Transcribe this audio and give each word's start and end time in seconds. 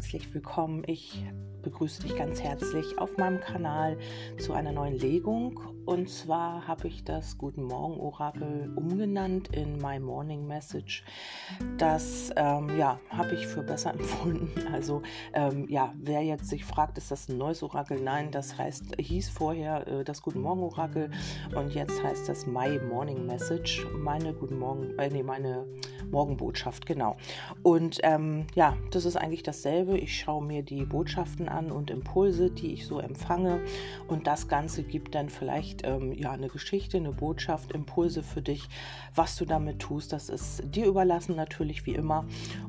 herzlich 0.00 0.32
willkommen. 0.32 0.82
Ich 0.86 1.22
begrüße 1.60 2.00
dich 2.02 2.16
ganz 2.16 2.40
herzlich 2.40 2.98
auf 2.98 3.18
meinem 3.18 3.38
Kanal 3.38 3.98
zu 4.38 4.54
einer 4.54 4.72
neuen 4.72 4.98
Legung. 4.98 5.60
Und 5.84 6.08
zwar 6.08 6.66
habe 6.66 6.88
ich 6.88 7.04
das 7.04 7.36
Guten 7.36 7.64
Morgen 7.64 8.00
Orakel 8.00 8.72
umgenannt 8.76 9.48
in 9.54 9.76
My 9.76 9.98
Morning 9.98 10.46
Message. 10.46 11.04
Das 11.76 12.32
ähm, 12.36 12.78
ja, 12.78 12.98
habe 13.10 13.34
ich 13.34 13.46
für 13.46 13.62
besser 13.62 13.90
empfunden. 13.98 14.50
Also 14.72 15.02
ähm, 15.34 15.68
ja, 15.68 15.92
wer 15.98 16.22
jetzt 16.22 16.48
sich 16.48 16.64
fragt, 16.64 16.96
ist 16.96 17.10
das 17.10 17.28
ein 17.28 17.36
neues 17.36 17.62
Orakel? 17.62 18.00
Nein, 18.00 18.30
das 18.30 18.56
heißt, 18.56 18.96
hieß 18.98 19.28
vorher 19.28 19.86
äh, 19.86 20.04
das 20.04 20.22
Guten 20.22 20.40
Morgen 20.40 20.62
Orakel 20.62 21.10
und 21.54 21.74
jetzt 21.74 22.02
heißt 22.02 22.26
das 22.26 22.46
My 22.46 22.78
Morning 22.78 23.26
Message. 23.26 23.86
Meine 23.98 24.32
Guten 24.32 24.58
Morgen, 24.58 24.98
äh, 24.98 25.10
nee, 25.10 25.22
meine 25.22 25.66
Morgenbotschaft, 26.10 26.86
genau. 26.86 27.16
Und 27.62 27.98
ähm, 28.02 28.46
ja, 28.54 28.76
das 28.90 29.04
ist 29.04 29.16
eigentlich 29.16 29.42
dasselbe. 29.42 29.89
Ich 29.96 30.18
schaue 30.18 30.44
mir 30.44 30.62
die 30.62 30.84
Botschaften 30.84 31.48
an 31.48 31.70
und 31.70 31.90
Impulse, 31.90 32.50
die 32.50 32.72
ich 32.72 32.86
so 32.86 32.98
empfange. 32.98 33.60
Und 34.08 34.26
das 34.26 34.48
Ganze 34.48 34.82
gibt 34.82 35.14
dann 35.14 35.28
vielleicht 35.28 35.86
ähm, 35.86 36.12
ja 36.12 36.32
eine 36.32 36.48
Geschichte, 36.48 36.96
eine 36.96 37.12
Botschaft, 37.12 37.72
Impulse 37.72 38.22
für 38.22 38.42
dich, 38.42 38.68
was 39.14 39.36
du 39.36 39.44
damit 39.44 39.80
tust. 39.80 40.12
Das 40.12 40.28
ist 40.28 40.62
dir 40.74 40.86
überlassen 40.86 41.36
natürlich 41.36 41.86
wie 41.86 41.94
immer. 41.94 42.24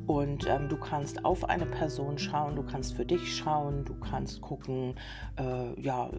Und 0.08 0.48
ähm, 0.48 0.70
du 0.70 0.78
kannst 0.78 1.26
auf 1.26 1.46
eine 1.46 1.66
Person 1.66 2.18
schauen, 2.18 2.56
du 2.56 2.64
kannst 2.64 2.94
für 2.94 3.06
dich 3.06 3.36
schauen, 3.36 3.86
du 3.86 3.94
kannst 3.96 4.42
gucken, 4.42 4.96
äh, 5.38 5.80
ja, 5.82 6.10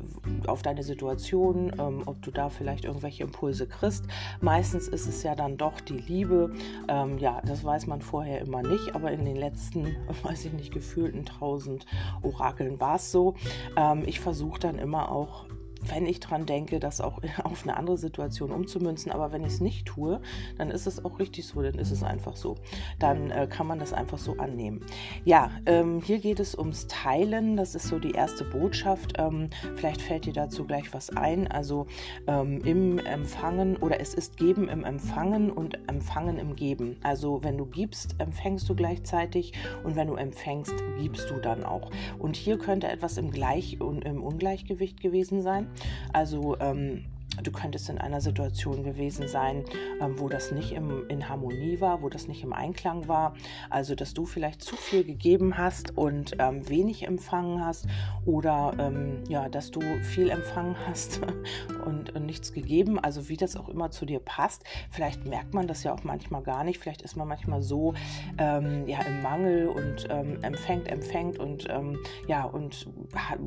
auf 0.46 0.62
deine 0.62 0.82
Situation, 0.82 1.72
ähm, 1.78 2.02
ob 2.06 2.22
du 2.22 2.30
da 2.30 2.48
vielleicht 2.48 2.84
irgendwelche 2.84 3.22
Impulse 3.22 3.66
kriegst. 3.66 4.06
Meistens 4.40 4.88
ist 4.88 5.06
es 5.06 5.22
ja 5.22 5.34
dann 5.34 5.56
doch 5.56 5.80
die 5.80 5.98
Liebe. 5.98 6.52
Ähm, 6.88 7.18
ja, 7.18 7.40
das 7.44 7.64
weiß 7.64 7.86
man 7.86 8.00
vorher 8.00 8.40
immer 8.40 8.62
nicht, 8.62 8.94
aber 8.94 9.12
in 9.12 9.24
den 9.24 9.36
letzten, 9.36 9.96
weiß 10.22 10.44
ich 10.46 10.52
nicht, 10.52 10.72
gefühlten 10.92 11.24
tausend 11.24 11.86
Orakeln 12.22 12.78
war 12.80 12.96
es 12.96 13.10
so. 13.10 13.34
Ähm, 13.76 14.02
ich 14.06 14.20
versuche 14.20 14.60
dann 14.60 14.78
immer 14.78 15.10
auch 15.10 15.46
wenn 15.88 16.06
ich 16.06 16.20
dran 16.20 16.46
denke, 16.46 16.80
das 16.80 17.00
auch 17.00 17.20
auf 17.44 17.62
eine 17.62 17.76
andere 17.76 17.98
Situation 17.98 18.50
umzumünzen. 18.50 19.12
Aber 19.12 19.32
wenn 19.32 19.42
ich 19.42 19.54
es 19.54 19.60
nicht 19.60 19.86
tue, 19.86 20.20
dann 20.58 20.70
ist 20.70 20.86
es 20.86 21.04
auch 21.04 21.18
richtig 21.18 21.46
so, 21.46 21.62
dann 21.62 21.74
ist 21.74 21.90
es 21.90 22.02
einfach 22.02 22.36
so. 22.36 22.56
Dann 22.98 23.30
äh, 23.30 23.46
kann 23.48 23.66
man 23.66 23.78
das 23.78 23.92
einfach 23.92 24.18
so 24.18 24.36
annehmen. 24.38 24.84
Ja, 25.24 25.50
ähm, 25.66 26.00
hier 26.00 26.18
geht 26.18 26.40
es 26.40 26.56
ums 26.56 26.86
Teilen. 26.86 27.56
Das 27.56 27.74
ist 27.74 27.88
so 27.88 27.98
die 27.98 28.12
erste 28.12 28.44
Botschaft. 28.44 29.14
Ähm, 29.18 29.50
vielleicht 29.76 30.02
fällt 30.02 30.26
dir 30.26 30.32
dazu 30.32 30.64
gleich 30.64 30.92
was 30.92 31.10
ein. 31.10 31.48
Also 31.48 31.86
ähm, 32.26 32.60
im 32.64 32.98
Empfangen 32.98 33.76
oder 33.76 34.00
es 34.00 34.14
ist 34.14 34.36
Geben 34.36 34.68
im 34.68 34.84
Empfangen 34.84 35.50
und 35.50 35.78
Empfangen 35.88 36.38
im 36.38 36.56
Geben. 36.56 36.96
Also 37.02 37.42
wenn 37.42 37.56
du 37.58 37.66
gibst, 37.66 38.14
empfängst 38.18 38.68
du 38.68 38.74
gleichzeitig 38.74 39.52
und 39.84 39.96
wenn 39.96 40.08
du 40.08 40.14
empfängst, 40.14 40.74
gibst 40.98 41.30
du 41.30 41.36
dann 41.36 41.64
auch. 41.64 41.90
Und 42.18 42.36
hier 42.36 42.58
könnte 42.58 42.88
etwas 42.88 43.16
im 43.18 43.30
Gleich 43.30 43.80
und 43.80 44.04
im 44.04 44.22
Ungleichgewicht 44.22 45.00
gewesen 45.00 45.42
sein. 45.42 45.68
Also 46.12 46.58
ähm, 46.60 47.04
Du 47.42 47.50
könntest 47.50 47.88
in 47.88 47.96
einer 47.96 48.20
Situation 48.20 48.84
gewesen 48.84 49.26
sein, 49.26 49.64
ähm, 50.02 50.18
wo 50.18 50.28
das 50.28 50.52
nicht 50.52 50.72
im, 50.72 51.08
in 51.08 51.30
Harmonie 51.30 51.80
war, 51.80 52.02
wo 52.02 52.10
das 52.10 52.28
nicht 52.28 52.42
im 52.42 52.52
Einklang 52.52 53.08
war. 53.08 53.34
Also, 53.70 53.94
dass 53.94 54.12
du 54.12 54.26
vielleicht 54.26 54.60
zu 54.60 54.76
viel 54.76 55.02
gegeben 55.02 55.56
hast 55.56 55.96
und 55.96 56.36
ähm, 56.38 56.68
wenig 56.68 57.06
empfangen 57.06 57.64
hast 57.64 57.86
oder 58.26 58.74
ähm, 58.78 59.24
ja, 59.28 59.48
dass 59.48 59.70
du 59.70 59.80
viel 60.02 60.28
empfangen 60.28 60.76
hast 60.86 61.22
und, 61.82 62.14
und, 62.14 62.26
nichts 62.26 62.52
gegeben. 62.52 62.98
Also, 62.98 63.28
wie 63.28 63.36
das 63.36 63.56
auch 63.56 63.68
immer 63.68 63.90
zu 63.90 64.06
dir 64.06 64.20
passt. 64.20 64.64
Vielleicht 64.90 65.24
merkt 65.26 65.54
man 65.54 65.66
das 65.66 65.82
ja 65.82 65.92
auch 65.92 66.04
manchmal 66.04 66.42
gar 66.42 66.64
nicht. 66.64 66.78
Vielleicht 66.78 67.02
ist 67.02 67.16
man 67.16 67.28
manchmal 67.28 67.62
so 67.62 67.94
ähm, 68.38 68.86
ja, 68.86 69.00
im 69.02 69.22
Mangel 69.22 69.68
und 69.68 70.06
ähm, 70.10 70.42
empfängt, 70.42 70.88
empfängt 70.88 71.38
und 71.38 71.68
ähm, 71.70 71.98
ja, 72.26 72.44
und 72.44 72.88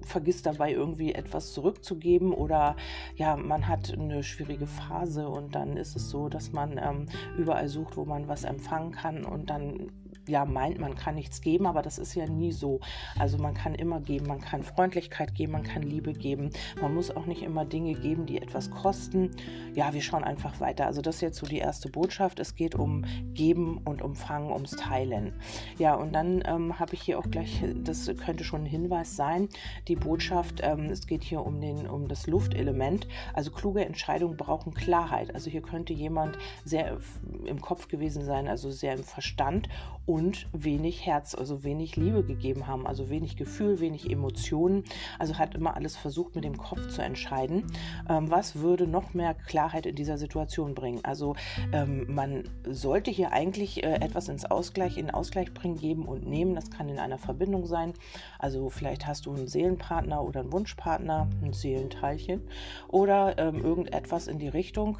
vergisst 0.05 0.45
dabei 0.45 0.71
irgendwie 0.71 1.13
etwas 1.13 1.53
zurückzugeben 1.53 2.33
oder 2.33 2.75
ja, 3.15 3.35
man 3.35 3.67
hat 3.67 3.93
eine 3.93 4.23
schwierige 4.23 4.67
Phase 4.67 5.27
und 5.27 5.55
dann 5.55 5.77
ist 5.77 5.95
es 5.95 6.09
so, 6.09 6.29
dass 6.29 6.51
man 6.51 6.77
ähm, 6.77 7.05
überall 7.37 7.67
sucht, 7.67 7.97
wo 7.97 8.05
man 8.05 8.27
was 8.27 8.43
empfangen 8.43 8.91
kann 8.91 9.25
und 9.25 9.49
dann 9.49 9.91
ja 10.27 10.45
meint, 10.45 10.79
man 10.79 10.95
kann 10.95 11.15
nichts 11.15 11.41
geben, 11.41 11.65
aber 11.65 11.81
das 11.81 11.97
ist 11.97 12.15
ja 12.15 12.27
nie 12.27 12.51
so. 12.51 12.79
Also 13.19 13.37
man 13.37 13.53
kann 13.53 13.75
immer 13.75 13.99
geben, 13.99 14.27
man 14.27 14.41
kann 14.41 14.63
Freundlichkeit 14.63 15.35
geben, 15.35 15.53
man 15.53 15.63
kann 15.63 15.83
Liebe 15.83 16.13
geben. 16.13 16.49
Man 16.81 16.93
muss 16.93 17.15
auch 17.15 17.25
nicht 17.25 17.43
immer 17.43 17.65
Dinge 17.65 17.93
geben, 17.93 18.25
die 18.25 18.41
etwas 18.41 18.71
kosten. 18.71 19.31
Ja, 19.73 19.93
wir 19.93 20.01
schauen 20.01 20.23
einfach 20.23 20.59
weiter. 20.59 20.85
Also 20.85 21.01
das 21.01 21.15
ist 21.15 21.21
jetzt 21.21 21.37
so 21.37 21.45
die 21.45 21.57
erste 21.57 21.89
Botschaft. 21.89 22.39
Es 22.39 22.55
geht 22.55 22.75
um 22.75 23.05
Geben 23.33 23.79
und 23.85 24.01
Umfangen, 24.01 24.51
ums 24.51 24.71
Teilen. 24.71 25.33
Ja, 25.77 25.95
und 25.95 26.13
dann 26.13 26.43
ähm, 26.45 26.79
habe 26.79 26.93
ich 26.93 27.01
hier 27.01 27.19
auch 27.19 27.29
gleich, 27.29 27.63
das 27.83 28.09
könnte 28.17 28.43
schon 28.43 28.63
ein 28.63 28.67
Hinweis 28.67 29.15
sein, 29.15 29.49
die 29.87 29.95
Botschaft, 29.95 30.61
ähm, 30.63 30.85
es 30.85 31.07
geht 31.07 31.23
hier 31.23 31.45
um, 31.45 31.61
den, 31.61 31.87
um 31.87 32.07
das 32.07 32.27
Luftelement. 32.27 33.07
Also 33.33 33.51
kluge 33.51 33.85
Entscheidungen 33.85 34.37
brauchen 34.37 34.73
Klarheit. 34.73 35.33
Also 35.33 35.49
hier 35.49 35.61
könnte 35.61 35.93
jemand 35.93 36.37
sehr 36.63 36.97
im 37.45 37.61
Kopf 37.61 37.87
gewesen 37.87 38.23
sein, 38.23 38.47
also 38.47 38.71
sehr 38.71 38.93
im 38.93 39.03
Verstand 39.03 39.69
und 40.05 40.14
wenig 40.53 41.05
Herz, 41.05 41.35
also 41.35 41.63
wenig 41.63 41.95
Liebe 41.95 42.23
gegeben 42.23 42.67
haben, 42.67 42.87
also 42.87 43.09
wenig 43.09 43.37
Gefühl, 43.37 43.79
wenig 43.79 44.09
Emotionen. 44.09 44.83
Also 45.19 45.37
hat 45.37 45.55
immer 45.55 45.75
alles 45.75 45.97
versucht 45.97 46.35
mit 46.35 46.43
dem 46.43 46.57
Kopf 46.57 46.87
zu 46.87 47.01
entscheiden. 47.01 47.63
Ähm, 48.09 48.29
was 48.29 48.57
würde 48.57 48.87
noch 48.87 49.13
mehr 49.13 49.33
Klarheit 49.33 49.85
in 49.85 49.95
dieser 49.95 50.17
Situation 50.17 50.75
bringen? 50.75 50.99
Also 51.03 51.35
ähm, 51.73 52.05
man 52.13 52.43
sollte 52.67 53.11
hier 53.11 53.31
eigentlich 53.31 53.83
äh, 53.83 53.95
etwas 53.95 54.29
ins 54.29 54.45
Ausgleich, 54.45 54.97
in 54.97 55.09
Ausgleich 55.09 55.53
bringen, 55.53 55.77
geben 55.77 56.05
und 56.05 56.27
nehmen. 56.27 56.55
Das 56.55 56.71
kann 56.71 56.89
in 56.89 56.99
einer 56.99 57.17
Verbindung 57.17 57.65
sein. 57.65 57.93
Also 58.39 58.69
vielleicht 58.69 59.07
hast 59.07 59.25
du 59.25 59.33
einen 59.33 59.47
Seelenpartner 59.47 60.23
oder 60.23 60.41
einen 60.41 60.51
Wunschpartner, 60.51 61.27
ein 61.41 61.53
Seelenteilchen 61.53 62.41
oder 62.87 63.37
ähm, 63.37 63.63
irgendetwas 63.63 64.27
in 64.27 64.39
die 64.39 64.47
Richtung. 64.47 64.99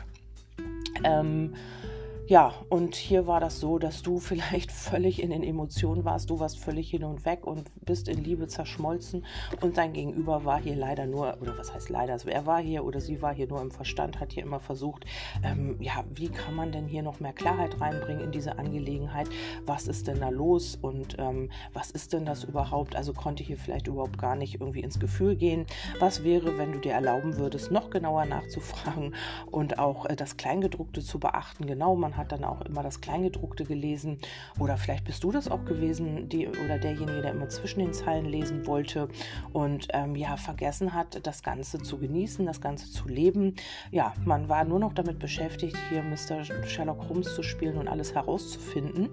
Ähm, 1.03 1.53
ja, 2.27 2.53
und 2.69 2.95
hier 2.95 3.27
war 3.27 3.39
das 3.39 3.59
so, 3.59 3.77
dass 3.77 4.01
du 4.01 4.19
vielleicht 4.19 4.71
völlig 4.71 5.21
in 5.21 5.29
den 5.29 5.43
Emotionen 5.43 6.05
warst, 6.05 6.29
du 6.29 6.39
warst 6.39 6.57
völlig 6.57 6.89
hin 6.89 7.03
und 7.03 7.25
weg 7.25 7.45
und 7.45 7.69
bist 7.85 8.07
in 8.07 8.23
Liebe 8.23 8.47
zerschmolzen. 8.47 9.25
Und 9.61 9.77
dein 9.77 9.93
Gegenüber 9.93 10.43
war 10.43 10.59
hier 10.59 10.75
leider 10.75 11.05
nur, 11.05 11.37
oder 11.41 11.57
was 11.57 11.73
heißt 11.73 11.89
leider, 11.89 12.13
also 12.13 12.29
er 12.29 12.45
war 12.45 12.61
hier 12.61 12.83
oder 12.83 12.99
sie 12.99 13.21
war 13.21 13.33
hier 13.33 13.47
nur 13.47 13.61
im 13.61 13.71
Verstand, 13.71 14.19
hat 14.19 14.33
hier 14.33 14.43
immer 14.43 14.59
versucht, 14.59 15.05
ähm, 15.43 15.77
ja, 15.79 16.03
wie 16.13 16.29
kann 16.29 16.55
man 16.55 16.71
denn 16.71 16.87
hier 16.87 17.03
noch 17.03 17.19
mehr 17.19 17.33
Klarheit 17.33 17.79
reinbringen 17.79 18.23
in 18.23 18.31
diese 18.31 18.57
Angelegenheit, 18.57 19.29
was 19.65 19.87
ist 19.87 20.07
denn 20.07 20.19
da 20.19 20.29
los? 20.29 20.77
Und 20.81 21.17
ähm, 21.19 21.51
was 21.73 21.91
ist 21.91 22.13
denn 22.13 22.25
das 22.25 22.43
überhaupt, 22.43 22.95
also 22.95 23.13
konnte 23.13 23.43
hier 23.43 23.57
vielleicht 23.57 23.87
überhaupt 23.87 24.17
gar 24.17 24.35
nicht 24.35 24.55
irgendwie 24.55 24.81
ins 24.81 24.99
Gefühl 24.99 25.35
gehen, 25.35 25.65
was 25.99 26.23
wäre, 26.23 26.57
wenn 26.57 26.71
du 26.71 26.79
dir 26.79 26.93
erlauben 26.93 27.37
würdest, 27.37 27.71
noch 27.71 27.89
genauer 27.89 28.25
nachzufragen 28.25 29.13
und 29.51 29.77
auch 29.77 30.07
äh, 30.07 30.15
das 30.15 30.37
Kleingedruckte 30.37 31.01
zu 31.01 31.19
beachten, 31.19 31.67
genau, 31.67 31.95
man 31.95 32.14
hat 32.17 32.31
dann 32.31 32.43
auch 32.43 32.61
immer 32.61 32.83
das 32.83 33.01
Kleingedruckte 33.01 33.65
gelesen. 33.65 34.19
Oder 34.59 34.77
vielleicht 34.77 35.05
bist 35.05 35.23
du 35.23 35.31
das 35.31 35.49
auch 35.49 35.65
gewesen, 35.65 36.29
die, 36.29 36.47
oder 36.47 36.77
derjenige, 36.77 37.21
der 37.21 37.31
immer 37.31 37.49
zwischen 37.49 37.79
den 37.79 37.93
Zeilen 37.93 38.25
lesen 38.25 38.65
wollte 38.67 39.07
und 39.53 39.87
ähm, 39.93 40.15
ja, 40.15 40.37
vergessen 40.37 40.93
hat, 40.93 41.25
das 41.25 41.43
Ganze 41.43 41.79
zu 41.79 41.97
genießen, 41.97 42.45
das 42.45 42.61
Ganze 42.61 42.91
zu 42.91 43.07
leben. 43.07 43.55
Ja, 43.91 44.13
man 44.25 44.49
war 44.49 44.63
nur 44.65 44.79
noch 44.79 44.93
damit 44.93 45.19
beschäftigt, 45.19 45.77
hier 45.89 46.03
Mr. 46.03 46.43
Sherlock 46.65 47.07
Holmes 47.09 47.33
zu 47.35 47.43
spielen 47.43 47.77
und 47.77 47.87
alles 47.87 48.13
herauszufinden. 48.13 49.09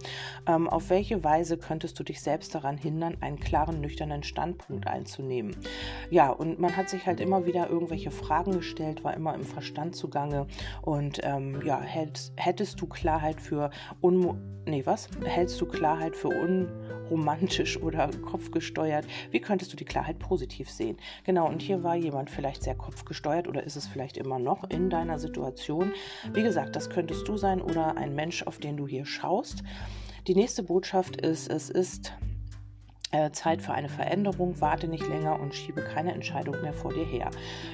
Ähm, 0.46 0.69
auf 0.69 0.90
welche 0.90 1.22
Weise 1.24 1.58
könntest 1.58 1.98
du 1.98 2.04
dich 2.04 2.20
selbst 2.20 2.54
daran 2.54 2.76
hindern, 2.76 3.16
einen 3.20 3.38
klaren, 3.38 3.80
nüchternen 3.80 4.22
Standpunkt 4.22 4.86
einzunehmen? 4.86 5.56
Ja, 6.10 6.30
und 6.30 6.58
man 6.58 6.76
hat 6.76 6.88
sich 6.88 7.06
halt 7.06 7.20
immer 7.20 7.46
wieder 7.46 7.69
irgendwelche 7.69 8.10
Fragen 8.10 8.52
gestellt, 8.52 9.04
war 9.04 9.14
immer 9.14 9.34
im 9.34 9.44
Verstand 9.44 9.96
zugange 9.96 10.46
und 10.82 11.20
ähm, 11.22 11.62
ja, 11.64 11.81
hätt, 11.81 12.32
hättest 12.37 12.81
du 12.81 12.87
Klarheit 12.92 13.40
für 13.40 13.70
un 14.00 14.52
nee, 14.66 14.84
was? 14.86 15.08
Hältst 15.24 15.60
du 15.60 15.66
Klarheit 15.66 16.16
für 16.16 16.28
unromantisch 16.28 17.76
oder 17.82 18.08
kopfgesteuert? 18.24 19.06
Wie 19.30 19.40
könntest 19.40 19.72
du 19.72 19.76
die 19.76 19.84
Klarheit 19.84 20.18
positiv 20.18 20.70
sehen? 20.70 20.96
Genau, 21.24 21.48
und 21.48 21.62
hier 21.62 21.82
war 21.82 21.96
jemand 21.96 22.30
vielleicht 22.30 22.62
sehr 22.62 22.74
kopfgesteuert 22.74 23.48
oder 23.48 23.64
ist 23.64 23.76
es 23.76 23.86
vielleicht 23.86 24.16
immer 24.16 24.38
noch 24.38 24.64
in 24.70 24.90
deiner 24.90 25.18
Situation? 25.18 25.92
Wie 26.32 26.42
gesagt, 26.42 26.76
das 26.76 26.90
könntest 26.90 27.26
du 27.28 27.36
sein 27.36 27.60
oder 27.60 27.96
ein 27.96 28.14
Mensch, 28.14 28.42
auf 28.44 28.58
den 28.58 28.76
du 28.76 28.86
hier 28.86 29.04
schaust. 29.04 29.62
Die 30.28 30.34
nächste 30.34 30.62
Botschaft 30.62 31.20
ist, 31.20 31.50
es 31.50 31.68
ist 31.68 32.12
äh, 33.10 33.30
Zeit 33.30 33.60
für 33.60 33.72
eine 33.72 33.88
Veränderung, 33.88 34.60
warte 34.60 34.88
nicht 34.88 35.06
länger 35.06 35.38
und 35.38 35.54
schiebe 35.54 35.82
keine 35.82 36.12
Entscheidung 36.12 36.60
mehr 36.62 36.72
vor 36.72 36.92
dir 36.92 37.04
her. 37.04 37.30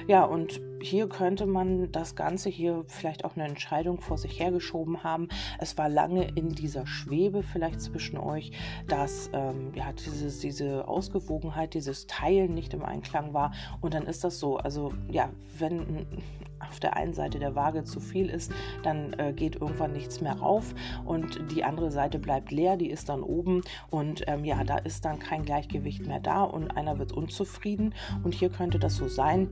Ja, 0.07 0.23
und 0.23 0.59
hier 0.81 1.09
könnte 1.09 1.45
man 1.45 1.91
das 1.91 2.15
Ganze 2.15 2.49
hier 2.49 2.83
vielleicht 2.87 3.25
auch 3.25 3.35
eine 3.35 3.47
Entscheidung 3.47 4.01
vor 4.01 4.17
sich 4.17 4.39
hergeschoben 4.39 5.03
haben. 5.03 5.27
Es 5.59 5.77
war 5.77 5.89
lange 5.89 6.27
in 6.35 6.49
dieser 6.49 6.87
Schwebe 6.87 7.43
vielleicht 7.43 7.81
zwischen 7.81 8.17
euch, 8.17 8.51
dass 8.87 9.29
ähm, 9.33 9.71
ja, 9.75 9.91
dieses, 9.93 10.39
diese 10.39 10.87
Ausgewogenheit, 10.87 11.73
dieses 11.73 12.07
Teilen 12.07 12.53
nicht 12.53 12.73
im 12.73 12.83
Einklang 12.83 13.33
war. 13.33 13.51
Und 13.81 13.93
dann 13.93 14.03
ist 14.03 14.23
das 14.23 14.39
so. 14.39 14.57
Also 14.57 14.93
ja, 15.09 15.29
wenn 15.57 16.07
auf 16.59 16.79
der 16.79 16.95
einen 16.95 17.13
Seite 17.13 17.39
der 17.39 17.55
Waage 17.55 17.83
zu 17.83 17.99
viel 17.99 18.29
ist, 18.29 18.51
dann 18.83 19.13
äh, 19.13 19.33
geht 19.33 19.55
irgendwann 19.55 19.93
nichts 19.93 20.21
mehr 20.21 20.33
rauf 20.33 20.73
und 21.05 21.39
die 21.51 21.63
andere 21.63 21.89
Seite 21.89 22.19
bleibt 22.19 22.51
leer, 22.51 22.77
die 22.77 22.89
ist 22.89 23.09
dann 23.09 23.23
oben 23.23 23.61
und 23.89 24.23
ähm, 24.27 24.43
ja, 24.43 24.63
da 24.63 24.77
ist 24.77 25.05
dann 25.05 25.19
kein 25.19 25.45
Gleichgewicht 25.45 26.05
mehr 26.05 26.19
da 26.19 26.43
und 26.43 26.75
einer 26.75 26.99
wird 26.99 27.13
unzufrieden 27.13 27.95
und 28.23 28.33
hier 28.33 28.49
könnte 28.49 28.77
das 28.77 28.97
so 28.97 29.07
sein 29.07 29.49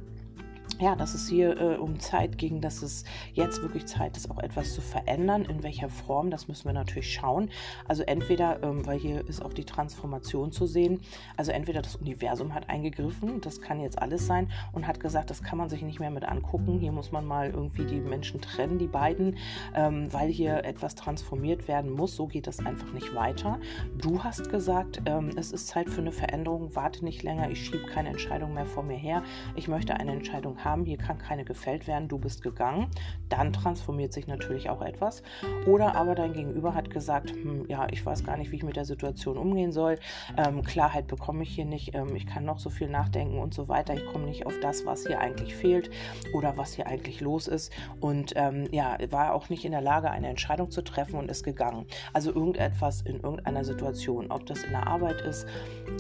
ja, 0.80 0.96
dass 0.96 1.14
es 1.14 1.28
hier 1.28 1.60
äh, 1.60 1.76
um 1.78 2.00
Zeit 2.00 2.38
ging, 2.38 2.62
dass 2.62 2.82
es 2.82 3.04
jetzt 3.34 3.62
wirklich 3.62 3.86
Zeit 3.86 4.16
ist, 4.16 4.30
auch 4.30 4.40
etwas 4.40 4.74
zu 4.74 4.82
verändern. 4.82 5.46
In 5.46 5.64
welcher 5.64 5.90
Form, 5.90 6.30
das 6.30 6.48
müssen 6.48 6.66
wir 6.66 6.74
natürlich 6.74 7.12
schauen. 7.12 7.50
Also 7.88 8.04
entweder, 8.04 8.62
ähm, 8.64 8.86
weil 8.86 9.00
hier 9.00 9.28
ist 9.28 9.44
auch 9.44 9.54
die 9.54 9.66
Transformation 9.66 10.52
zu 10.52 10.66
sehen, 10.66 11.02
also 11.36 11.52
entweder 11.52 11.82
das 11.82 11.96
Universum 11.96 12.54
hat 12.54 12.70
eingegriffen, 12.70 13.42
das 13.42 13.62
kann 13.62 13.80
jetzt 13.80 14.00
alles 14.00 14.28
sein, 14.28 14.52
und 14.72 14.88
hat 14.88 15.00
gesagt, 15.00 15.30
das 15.30 15.42
kann 15.42 15.58
man 15.58 15.70
sich 15.70 15.82
nicht 15.82 16.00
mehr 16.00 16.12
mit 16.12 16.26
angucken. 16.26 16.80
Hier 16.80 16.92
muss 16.92 17.12
man 17.12 17.26
mal 17.26 17.50
irgendwie 17.50 17.86
die 17.86 18.00
Menschen 18.00 18.42
trennen, 18.42 18.78
die 18.78 18.88
beiden, 18.88 19.38
ähm, 19.74 20.12
weil 20.14 20.30
hier 20.30 20.64
etwas 20.64 20.96
transformiert 20.96 21.68
werden 21.68 21.92
muss. 21.92 22.16
So 22.16 22.28
geht 22.28 22.48
das 22.48 22.60
einfach 22.60 22.92
nicht 22.94 23.16
weiter. 23.16 23.60
Du 23.98 24.24
hast 24.24 24.50
gesagt, 24.50 25.02
ähm, 25.06 25.32
es 25.38 25.52
ist 25.52 25.68
Zeit 25.68 25.90
für 25.90 26.02
eine 26.02 26.12
Veränderung, 26.12 26.76
warte 26.76 27.04
nicht 27.04 27.24
länger, 27.24 27.50
ich 27.50 27.66
schiebe 27.66 27.86
keine 27.88 28.10
Entscheidung 28.10 28.54
mehr 28.54 28.66
vor 28.66 28.84
mir 28.84 28.98
her. 28.98 29.24
Ich 29.56 29.68
möchte 29.68 29.96
eine 29.96 30.12
Entscheidung 30.12 30.57
haben 30.64 30.86
hier 30.86 30.98
kann 30.98 31.18
keine 31.18 31.46
gefällt 31.46 31.88
werden, 31.88 32.08
du 32.08 32.18
bist 32.18 32.42
gegangen, 32.42 32.88
dann 33.30 33.54
transformiert 33.54 34.14
sich 34.14 34.28
natürlich 34.28 34.70
auch 34.70 34.82
etwas. 34.82 35.24
Oder 35.66 35.96
aber 35.96 36.16
dein 36.16 36.34
Gegenüber 36.34 36.74
hat 36.74 36.90
gesagt, 36.90 37.32
hm, 37.32 37.66
ja, 37.68 37.88
ich 37.92 38.06
weiß 38.06 38.24
gar 38.24 38.38
nicht, 38.38 38.52
wie 38.52 38.58
ich 38.58 38.64
mit 38.64 38.76
der 38.76 38.86
Situation 38.86 39.38
umgehen 39.38 39.72
soll, 39.72 39.98
ähm, 40.38 40.64
Klarheit 40.64 41.08
bekomme 41.08 41.44
ich 41.44 41.50
hier 41.50 41.66
nicht, 41.66 41.96
ähm, 41.96 42.16
ich 42.16 42.26
kann 42.26 42.46
noch 42.46 42.60
so 42.60 42.70
viel 42.70 42.90
nachdenken 42.90 43.40
und 43.40 43.54
so 43.54 43.68
weiter, 43.68 43.94
ich 43.94 44.06
komme 44.06 44.26
nicht 44.26 44.46
auf 44.46 44.60
das, 44.62 44.86
was 44.86 45.06
hier 45.06 45.20
eigentlich 45.20 45.56
fehlt 45.56 45.90
oder 46.34 46.58
was 46.58 46.74
hier 46.74 46.88
eigentlich 46.88 47.22
los 47.22 47.48
ist 47.48 47.72
und 48.00 48.34
ähm, 48.36 48.68
ja, 48.72 48.98
war 49.12 49.34
auch 49.34 49.50
nicht 49.50 49.66
in 49.66 49.72
der 49.72 49.82
Lage, 49.82 50.12
eine 50.12 50.28
Entscheidung 50.30 50.72
zu 50.72 50.84
treffen 50.84 51.16
und 51.16 51.30
ist 51.30 51.44
gegangen. 51.44 51.86
Also 52.14 52.34
irgendetwas 52.34 53.02
in 53.02 53.20
irgendeiner 53.20 53.64
Situation, 53.64 54.32
ob 54.32 54.46
das 54.46 54.64
in 54.64 54.72
der 54.72 54.88
Arbeit 54.88 55.22
ist, 55.22 55.48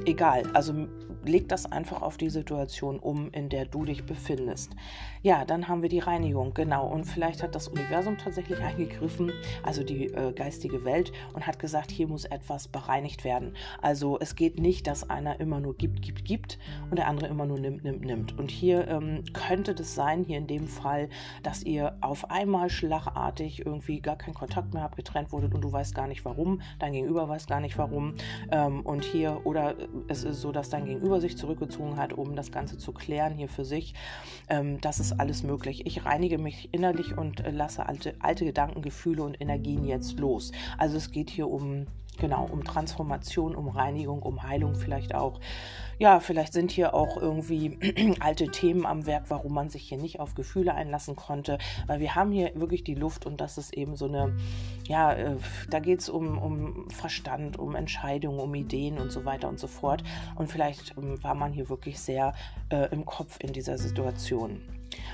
egal. 0.06 0.44
Also 0.53 0.88
leg 1.25 1.50
das 1.50 1.71
einfach 1.71 2.01
auf 2.01 2.18
die 2.18 2.30
Situation 2.30 3.00
um, 3.00 3.30
in 3.31 3.50
der 3.50 3.65
du 3.65 3.86
dich 3.86 4.06
befindest. 4.06 4.46
Ja, 5.23 5.45
dann 5.45 5.67
haben 5.67 5.81
wir 5.81 5.89
die 5.89 5.99
Reinigung, 5.99 6.53
genau. 6.53 6.88
Und 6.88 7.05
vielleicht 7.05 7.44
hat 7.44 7.55
das 7.55 7.67
Universum 7.67 8.17
tatsächlich 8.17 8.59
eingegriffen, 8.59 9.31
also 9.63 9.83
die 9.83 10.05
äh, 10.05 10.31
geistige 10.31 10.85
Welt, 10.85 11.11
und 11.33 11.45
hat 11.45 11.59
gesagt, 11.59 11.91
hier 11.91 12.07
muss 12.07 12.25
etwas 12.25 12.67
bereinigt 12.67 13.23
werden. 13.23 13.55
Also 13.81 14.17
es 14.19 14.35
geht 14.35 14.59
nicht, 14.59 14.88
dass 14.88 15.09
einer 15.09 15.39
immer 15.39 15.59
nur 15.59 15.75
gibt, 15.75 16.01
gibt, 16.01 16.25
gibt 16.25 16.59
und 16.89 16.97
der 16.97 17.07
andere 17.07 17.27
immer 17.27 17.45
nur 17.45 17.59
nimmt, 17.59 17.83
nimmt, 17.83 18.05
nimmt. 18.05 18.38
Und 18.38 18.51
hier 18.51 18.88
ähm, 18.88 19.23
könnte 19.33 19.75
das 19.75 19.95
sein, 19.95 20.23
hier 20.23 20.38
in 20.38 20.47
dem 20.47 20.67
Fall, 20.67 21.09
dass 21.43 21.63
ihr 21.63 21.97
auf 22.01 22.29
einmal 22.31 22.69
schlagartig 22.69 23.65
irgendwie 23.65 24.00
gar 24.00 24.15
keinen 24.15 24.33
Kontakt 24.33 24.73
mehr 24.73 24.83
habt, 24.83 24.95
getrennt 24.95 25.31
wurdet 25.31 25.53
und 25.53 25.61
du 25.61 25.71
weißt 25.71 25.95
gar 25.95 26.07
nicht 26.07 26.25
warum, 26.25 26.61
dein 26.79 26.93
Gegenüber 26.93 27.27
weiß 27.27 27.47
gar 27.47 27.59
nicht 27.59 27.77
warum. 27.77 28.15
Ähm, 28.51 28.81
und 28.81 29.03
hier, 29.03 29.41
oder 29.45 29.75
es 30.07 30.23
ist 30.23 30.41
so, 30.41 30.51
dass 30.51 30.69
dein 30.69 30.85
Gegenüber 30.85 31.19
sich 31.19 31.38
zurückgezogen 31.38 31.97
hat, 31.97 32.13
um 32.13 32.35
das 32.35 32.51
Ganze 32.51 32.77
zu 32.77 32.93
klären 32.93 33.33
hier 33.33 33.50
für 33.50 33.65
sich. 33.65 33.93
Ähm, 34.49 34.79
das 34.81 34.99
ist 34.99 35.19
alles 35.19 35.44
möglich. 35.44 35.85
Ich 35.85 36.05
reinige 36.05 36.38
mich 36.38 36.69
innerlich 36.71 37.17
und 37.17 37.41
äh, 37.41 37.51
lasse 37.51 37.88
alte, 37.88 38.15
alte 38.19 38.45
Gedanken, 38.45 38.81
Gefühle 38.81 39.23
und 39.23 39.39
Energien 39.41 39.85
jetzt 39.85 40.19
los. 40.19 40.51
Also 40.77 40.97
es 40.97 41.11
geht 41.11 41.29
hier 41.29 41.49
um 41.49 41.85
genau, 42.17 42.45
um 42.45 42.63
Transformation, 42.63 43.55
um 43.55 43.67
Reinigung, 43.67 44.21
um 44.21 44.44
Heilung 44.44 44.75
vielleicht 44.75 45.13
auch. 45.15 45.39
Ja, 45.99 46.19
vielleicht 46.19 46.53
sind 46.53 46.71
hier 46.71 46.94
auch 46.94 47.17
irgendwie 47.17 48.15
alte 48.19 48.47
Themen 48.49 48.85
am 48.85 49.07
Werk, 49.07 49.25
warum 49.29 49.53
man 49.53 49.69
sich 49.69 49.89
hier 49.89 49.97
nicht 49.97 50.19
auf 50.19 50.35
Gefühle 50.35 50.75
einlassen 50.75 51.15
konnte, 51.15 51.57
weil 51.88 51.99
wir 51.99 52.13
haben 52.13 52.31
hier 52.31 52.51
wirklich 52.53 52.83
die 52.83 52.94
Luft 52.94 53.25
und 53.25 53.41
das 53.41 53.57
ist 53.57 53.73
eben 53.73 53.95
so 53.95 54.05
eine, 54.05 54.35
ja, 54.83 55.13
äh, 55.13 55.38
da 55.71 55.79
geht 55.79 56.01
es 56.01 56.09
um, 56.09 56.38
um 56.38 56.88
Verstand, 56.91 57.57
um 57.57 57.75
Entscheidungen, 57.75 58.39
um 58.39 58.53
Ideen 58.53 58.99
und 58.99 59.11
so 59.11 59.25
weiter 59.25 59.49
und 59.49 59.59
so 59.59 59.67
fort. 59.67 60.03
Und 60.35 60.51
vielleicht 60.51 60.95
ähm, 60.97 61.21
war 61.23 61.33
man 61.33 61.51
hier 61.51 61.67
wirklich 61.67 62.00
sehr 62.00 62.33
äh, 62.69 62.89
im 62.91 63.03
Kopf 63.05 63.38
in 63.39 63.51
dieser 63.51 63.79
Situation. 63.79 64.61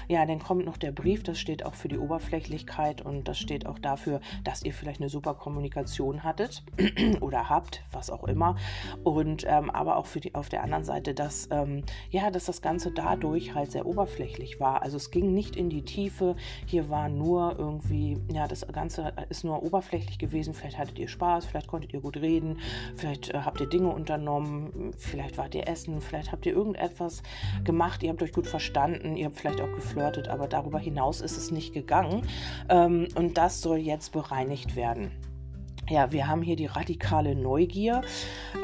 Ja, 0.08 0.26
dann 0.26 0.40
kommt 0.40 0.66
noch 0.66 0.78
der 0.78 0.92
Brief, 0.92 1.24
das 1.24 1.40
steht 1.40 1.66
auch 1.66 1.74
für 1.74 1.88
die 1.88 1.98
Oberflächlichkeit 1.98 3.02
und 3.02 3.28
das 3.28 3.38
steht 3.40 3.66
auch 3.66 3.80
dafür, 3.80 4.20
dass 4.44 4.64
ihr 4.64 4.74
vielleicht 4.74 5.00
eine 5.00 5.10
super 5.10 5.34
Kommunikation 5.34 6.24
hattet 6.24 6.64
oder 7.22 7.50
habt, 7.50 7.84
was 7.92 8.10
auch 8.10 8.26
immer. 8.26 8.56
Und 9.04 9.46
ähm, 9.48 9.70
aber 9.70 9.98
auch 9.98 10.06
für 10.06 10.20
die 10.20 10.36
auf 10.36 10.50
der 10.50 10.64
anderen 10.64 10.84
Seite, 10.84 11.14
dass 11.14 11.48
ähm, 11.52 11.84
ja, 12.10 12.32
dass 12.32 12.46
das 12.46 12.62
Ganze 12.62 12.92
dadurch 12.92 13.56
halt 13.56 13.72
sehr 13.72 13.86
oberflächlich 13.86 14.60
war. 14.60 14.82
Also 14.82 14.98
es 14.98 15.12
ging 15.12 15.34
nicht 15.34 15.56
in 15.56 15.70
die 15.70 15.84
Tiefe. 15.84 16.36
Hier 16.66 16.90
war 16.90 17.10
nur 17.10 17.56
irgendwie, 17.58 18.18
ja, 18.32 18.48
das 18.48 18.68
Ganze 18.68 19.14
ist 19.30 19.44
nur 19.44 19.64
oberflächlich 19.64 20.18
gewesen. 20.18 20.54
Vielleicht 20.54 20.78
hattet 20.78 21.00
ihr 21.00 21.08
Spaß, 21.08 21.46
vielleicht 21.46 21.68
konntet 21.68 21.94
ihr 21.94 22.02
gut 22.02 22.18
reden, 22.18 22.60
vielleicht 22.96 23.30
äh, 23.30 23.40
habt 23.40 23.62
ihr 23.62 23.68
Dinge 23.68 23.90
unternommen, 23.90 24.94
vielleicht 24.98 25.38
wart 25.38 25.56
ihr 25.56 25.68
essen, 25.68 26.02
vielleicht 26.02 26.32
habt 26.32 26.46
ihr 26.46 26.54
irgendetwas 26.54 27.24
gemacht, 27.64 28.04
ihr 28.04 28.10
habt 28.10 28.22
euch 28.22 28.34
gut 28.34 28.48
verstanden, 28.48 29.16
ihr 29.16 29.26
habt 29.26 29.38
vielleicht 29.38 29.62
auch 29.64 29.74
geflirtet, 29.74 30.28
aber 30.28 30.48
darüber 30.48 30.80
hinaus 30.80 31.22
ist 31.22 31.38
es 31.38 31.52
nicht 31.52 31.74
gegangen. 31.74 32.24
Ähm, 32.70 33.08
und 33.16 33.38
das 33.38 33.62
soll 33.62 33.78
jetzt 33.78 34.12
bereinigt 34.12 34.76
werden. 34.76 35.12
Ja, 35.90 36.12
wir 36.14 36.28
haben 36.28 36.42
hier 36.42 36.56
die 36.56 36.66
radikale 36.66 37.36
Neugier. 37.36 38.02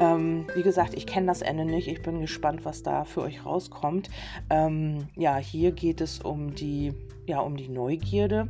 Ähm, 0.00 0.46
wie 0.54 0.62
gesagt, 0.62 0.94
ich 0.94 1.06
kenne 1.06 1.26
das 1.26 1.42
Ende 1.42 1.66
nicht. 1.66 1.86
Ich 1.86 2.00
bin 2.00 2.20
gespannt, 2.20 2.64
was 2.64 2.82
da 2.82 3.04
für 3.04 3.20
euch 3.20 3.44
rauskommt. 3.44 4.08
Ähm, 4.48 5.08
ja, 5.16 5.36
hier 5.36 5.72
geht 5.72 6.00
es 6.00 6.20
um 6.20 6.54
die, 6.54 6.94
ja, 7.26 7.40
um 7.40 7.58
die 7.58 7.68
Neugierde. 7.68 8.48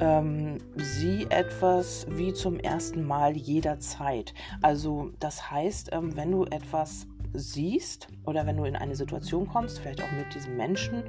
Ähm, 0.00 0.56
sieh 0.76 1.26
etwas 1.28 2.06
wie 2.08 2.32
zum 2.32 2.58
ersten 2.58 3.06
Mal 3.06 3.36
jederzeit. 3.36 4.32
Also 4.62 5.10
das 5.20 5.50
heißt, 5.50 5.90
ähm, 5.92 6.16
wenn 6.16 6.32
du 6.32 6.46
etwas 6.46 7.06
siehst 7.32 8.08
oder 8.24 8.46
wenn 8.46 8.56
du 8.56 8.64
in 8.64 8.76
eine 8.76 8.96
Situation 8.96 9.48
kommst, 9.48 9.78
vielleicht 9.78 10.02
auch 10.02 10.12
mit 10.12 10.34
diesem 10.34 10.56
Menschen 10.56 11.04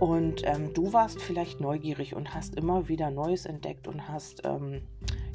und 0.00 0.42
ähm, 0.44 0.74
du 0.74 0.92
warst 0.92 1.20
vielleicht 1.20 1.60
neugierig 1.60 2.14
und 2.14 2.34
hast 2.34 2.56
immer 2.56 2.88
wieder 2.88 3.10
Neues 3.10 3.46
entdeckt 3.46 3.88
und 3.88 4.08
hast 4.08 4.42
ähm, 4.44 4.82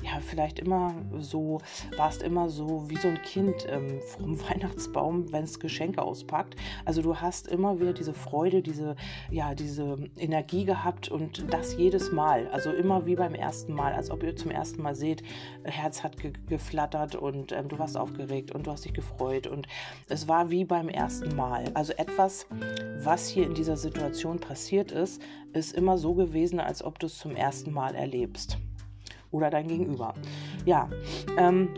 ja, 0.09 0.19
vielleicht 0.21 0.59
immer 0.59 0.94
so, 1.19 1.59
warst 1.97 2.23
immer 2.23 2.50
so 2.50 2.89
wie 2.89 2.97
so 2.97 3.07
ein 3.07 3.21
Kind 3.21 3.67
ähm, 3.69 4.00
vom 4.01 4.39
Weihnachtsbaum, 4.50 5.31
wenn 5.31 5.44
es 5.44 5.59
Geschenke 5.59 6.01
auspackt. 6.01 6.56
Also 6.85 7.01
du 7.01 7.17
hast 7.17 7.47
immer 7.47 7.79
wieder 7.79 7.94
diese 7.94 8.13
Freude, 8.13 8.61
diese, 8.61 8.95
ja, 9.29 9.53
diese 9.53 9.97
Energie 10.17 10.65
gehabt 10.65 11.09
und 11.09 11.53
das 11.53 11.77
jedes 11.77 12.11
Mal. 12.11 12.47
Also 12.47 12.71
immer 12.71 13.06
wie 13.06 13.15
beim 13.15 13.35
ersten 13.35 13.73
Mal, 13.73 13.94
als 13.94 14.09
ob 14.09 14.23
ihr 14.23 14.35
zum 14.35 14.51
ersten 14.51 14.81
Mal 14.81 14.95
seht, 14.95 15.23
Herz 15.63 16.04
hat 16.04 16.18
ge 16.18 16.33
geflattert 16.47 17.16
und 17.16 17.51
ähm, 17.51 17.68
du 17.68 17.78
warst 17.78 17.97
aufgeregt 17.97 18.51
und 18.51 18.68
du 18.68 18.71
hast 18.71 18.85
dich 18.85 18.94
gefreut. 18.94 19.47
Und 19.47 19.68
es 20.07 20.28
war 20.28 20.49
wie 20.49 20.63
beim 20.63 20.89
ersten 20.89 21.35
Mal. 21.35 21.66
Also 21.73 21.94
etwas, 21.94 22.47
was 23.04 23.28
hier 23.28 23.45
in 23.45 23.54
dieser 23.54 23.78
Situation 23.78 24.39
passiert 24.39 24.92
ist, 24.92 25.21
ist 25.54 25.73
immer 25.73 25.97
so 25.97 26.13
gewesen, 26.13 26.59
als 26.59 26.83
ob 26.83 26.99
du 26.99 27.07
es 27.07 27.18
zum 27.18 27.35
ersten 27.35 27.71
Mal 27.71 27.95
erlebst 27.95 28.57
oder 29.31 29.50
dein 29.50 29.68
Gegenüber. 29.68 30.14
Ja, 30.66 30.90
ähm, 31.38 31.69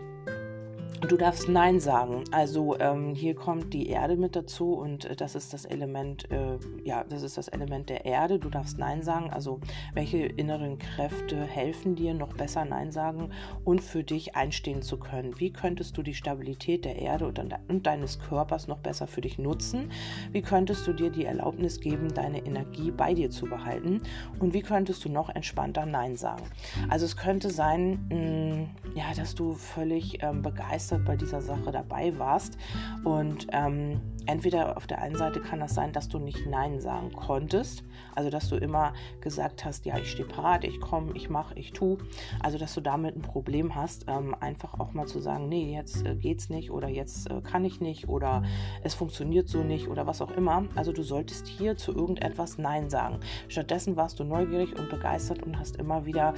Du 1.08 1.16
darfst 1.16 1.48
Nein 1.48 1.80
sagen. 1.80 2.22
Also 2.30 2.78
ähm, 2.78 3.16
hier 3.16 3.34
kommt 3.34 3.74
die 3.74 3.88
Erde 3.88 4.16
mit 4.16 4.36
dazu 4.36 4.74
und 4.74 5.04
äh, 5.04 5.16
das 5.16 5.34
ist 5.34 5.52
das 5.52 5.64
Element, 5.64 6.30
äh, 6.30 6.58
ja, 6.84 7.02
das 7.02 7.22
ist 7.22 7.36
das 7.36 7.48
Element 7.48 7.88
der 7.90 8.04
Erde. 8.04 8.38
Du 8.38 8.48
darfst 8.48 8.78
Nein 8.78 9.02
sagen. 9.02 9.28
Also 9.30 9.60
welche 9.94 10.18
inneren 10.18 10.78
Kräfte 10.78 11.42
helfen 11.42 11.96
dir, 11.96 12.14
noch 12.14 12.32
besser 12.34 12.64
Nein 12.64 12.92
sagen 12.92 13.30
und 13.64 13.80
für 13.80 14.04
dich 14.04 14.36
einstehen 14.36 14.80
zu 14.80 14.96
können? 14.96 15.38
Wie 15.40 15.52
könntest 15.52 15.98
du 15.98 16.04
die 16.04 16.14
Stabilität 16.14 16.84
der 16.84 16.96
Erde 16.96 17.26
und, 17.26 17.40
und 17.68 17.86
deines 17.86 18.20
Körpers 18.20 18.68
noch 18.68 18.78
besser 18.78 19.08
für 19.08 19.22
dich 19.22 19.38
nutzen? 19.38 19.90
Wie 20.30 20.42
könntest 20.42 20.86
du 20.86 20.92
dir 20.92 21.10
die 21.10 21.24
Erlaubnis 21.24 21.80
geben, 21.80 22.14
deine 22.14 22.46
Energie 22.46 22.92
bei 22.92 23.12
dir 23.12 23.28
zu 23.28 23.46
behalten? 23.46 24.02
Und 24.38 24.54
wie 24.54 24.62
könntest 24.62 25.04
du 25.04 25.08
noch 25.08 25.30
entspannter 25.30 25.84
Nein 25.84 26.16
sagen? 26.16 26.44
Also 26.88 27.06
es 27.06 27.16
könnte 27.16 27.50
sein, 27.50 28.06
mh, 28.08 28.16
mm, 28.16 28.70
ja, 28.94 29.12
dass 29.16 29.34
du 29.34 29.54
völlig 29.54 30.22
ähm, 30.22 30.42
begeistert 30.42 30.91
begeistert 30.92 31.04
bei 31.04 31.16
dieser 31.16 31.40
Sache 31.40 31.72
dabei 31.72 32.18
warst. 32.18 32.58
Und 33.04 33.46
ähm, 33.52 34.00
entweder 34.26 34.76
auf 34.76 34.86
der 34.86 35.00
einen 35.00 35.16
Seite 35.16 35.40
kann 35.40 35.60
das 35.60 35.74
sein, 35.74 35.92
dass 35.92 36.08
du 36.08 36.18
nicht 36.18 36.46
Nein 36.46 36.80
sagen 36.80 37.12
konntest, 37.12 37.84
also 38.14 38.30
dass 38.30 38.48
du 38.48 38.56
immer 38.56 38.92
gesagt 39.20 39.64
hast, 39.64 39.84
ja, 39.86 39.98
ich 39.98 40.10
stehe 40.10 40.28
parat, 40.28 40.64
ich 40.64 40.80
komme, 40.80 41.12
ich 41.14 41.30
mache, 41.30 41.54
ich 41.58 41.72
tue. 41.72 41.98
Also 42.40 42.58
dass 42.58 42.74
du 42.74 42.80
damit 42.80 43.16
ein 43.16 43.22
Problem 43.22 43.74
hast, 43.74 44.06
ähm, 44.08 44.34
einfach 44.40 44.78
auch 44.78 44.92
mal 44.92 45.06
zu 45.06 45.20
sagen, 45.20 45.48
nee, 45.48 45.74
jetzt 45.74 46.06
äh, 46.06 46.14
geht's 46.14 46.50
nicht 46.50 46.70
oder 46.70 46.88
jetzt 46.88 47.30
äh, 47.30 47.40
kann 47.40 47.64
ich 47.64 47.80
nicht 47.80 48.08
oder 48.08 48.42
es 48.82 48.94
funktioniert 48.94 49.48
so 49.48 49.62
nicht 49.62 49.88
oder 49.88 50.06
was 50.06 50.20
auch 50.20 50.30
immer. 50.32 50.64
Also 50.74 50.92
du 50.92 51.02
solltest 51.02 51.46
hier 51.46 51.76
zu 51.76 51.92
irgendetwas 51.92 52.58
Nein 52.58 52.90
sagen. 52.90 53.20
Stattdessen 53.48 53.96
warst 53.96 54.20
du 54.20 54.24
neugierig 54.24 54.78
und 54.78 54.90
begeistert 54.90 55.42
und 55.42 55.58
hast 55.58 55.76
immer 55.76 56.06
wieder, 56.06 56.34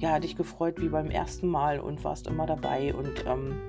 ja, 0.00 0.18
dich 0.18 0.36
gefreut 0.36 0.80
wie 0.80 0.88
beim 0.88 1.10
ersten 1.10 1.48
Mal 1.48 1.80
und 1.80 2.04
warst 2.04 2.26
immer 2.26 2.46
dabei 2.46 2.94
und 2.94 3.24
ähm, 3.26 3.60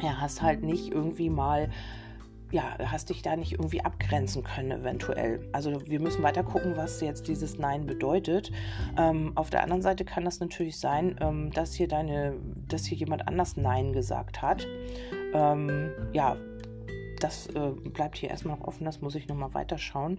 ja, 0.00 0.20
hast 0.20 0.42
halt 0.42 0.62
nicht 0.62 0.92
irgendwie 0.92 1.30
mal 1.30 1.70
ja, 2.52 2.76
hast 2.84 3.10
dich 3.10 3.22
da 3.22 3.36
nicht 3.36 3.52
irgendwie 3.52 3.84
abgrenzen 3.84 4.42
können, 4.42 4.72
eventuell. 4.72 5.40
Also 5.52 5.86
wir 5.86 6.00
müssen 6.00 6.22
weiter 6.22 6.42
gucken, 6.42 6.76
was 6.76 7.00
jetzt 7.00 7.28
dieses 7.28 7.58
Nein 7.58 7.86
bedeutet. 7.86 8.50
Ähm, 8.98 9.32
auf 9.36 9.50
der 9.50 9.62
anderen 9.62 9.82
Seite 9.82 10.04
kann 10.04 10.24
das 10.24 10.40
natürlich 10.40 10.78
sein, 10.78 11.16
ähm, 11.20 11.52
dass 11.52 11.74
hier 11.74 11.86
deine, 11.86 12.34
dass 12.68 12.84
hier 12.86 12.98
jemand 12.98 13.28
anders 13.28 13.56
Nein 13.56 13.92
gesagt 13.92 14.42
hat. 14.42 14.66
Ähm, 15.32 15.90
ja, 16.12 16.36
das 17.20 17.46
äh, 17.48 17.70
bleibt 17.90 18.18
hier 18.18 18.30
erstmal 18.30 18.56
noch 18.56 18.66
offen, 18.66 18.84
das 18.84 19.00
muss 19.00 19.14
ich 19.14 19.28
nochmal 19.28 19.54
weiterschauen. 19.54 20.18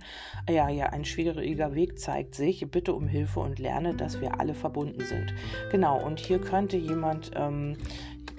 Ja, 0.50 0.70
ja, 0.70 0.88
ein 0.88 1.04
schwieriger 1.04 1.74
Weg 1.74 2.00
zeigt 2.00 2.36
sich. 2.36 2.70
Bitte 2.70 2.94
um 2.94 3.08
Hilfe 3.08 3.42
und 3.42 3.60
lerne, 3.60 3.94
dass 3.96 4.22
wir 4.22 4.40
alle 4.40 4.54
verbunden 4.54 5.02
sind. 5.02 5.34
Genau, 5.72 6.02
und 6.02 6.20
hier 6.20 6.40
könnte 6.40 6.78
jemand, 6.78 7.32
ähm, 7.36 7.76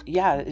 ja, 0.06 0.42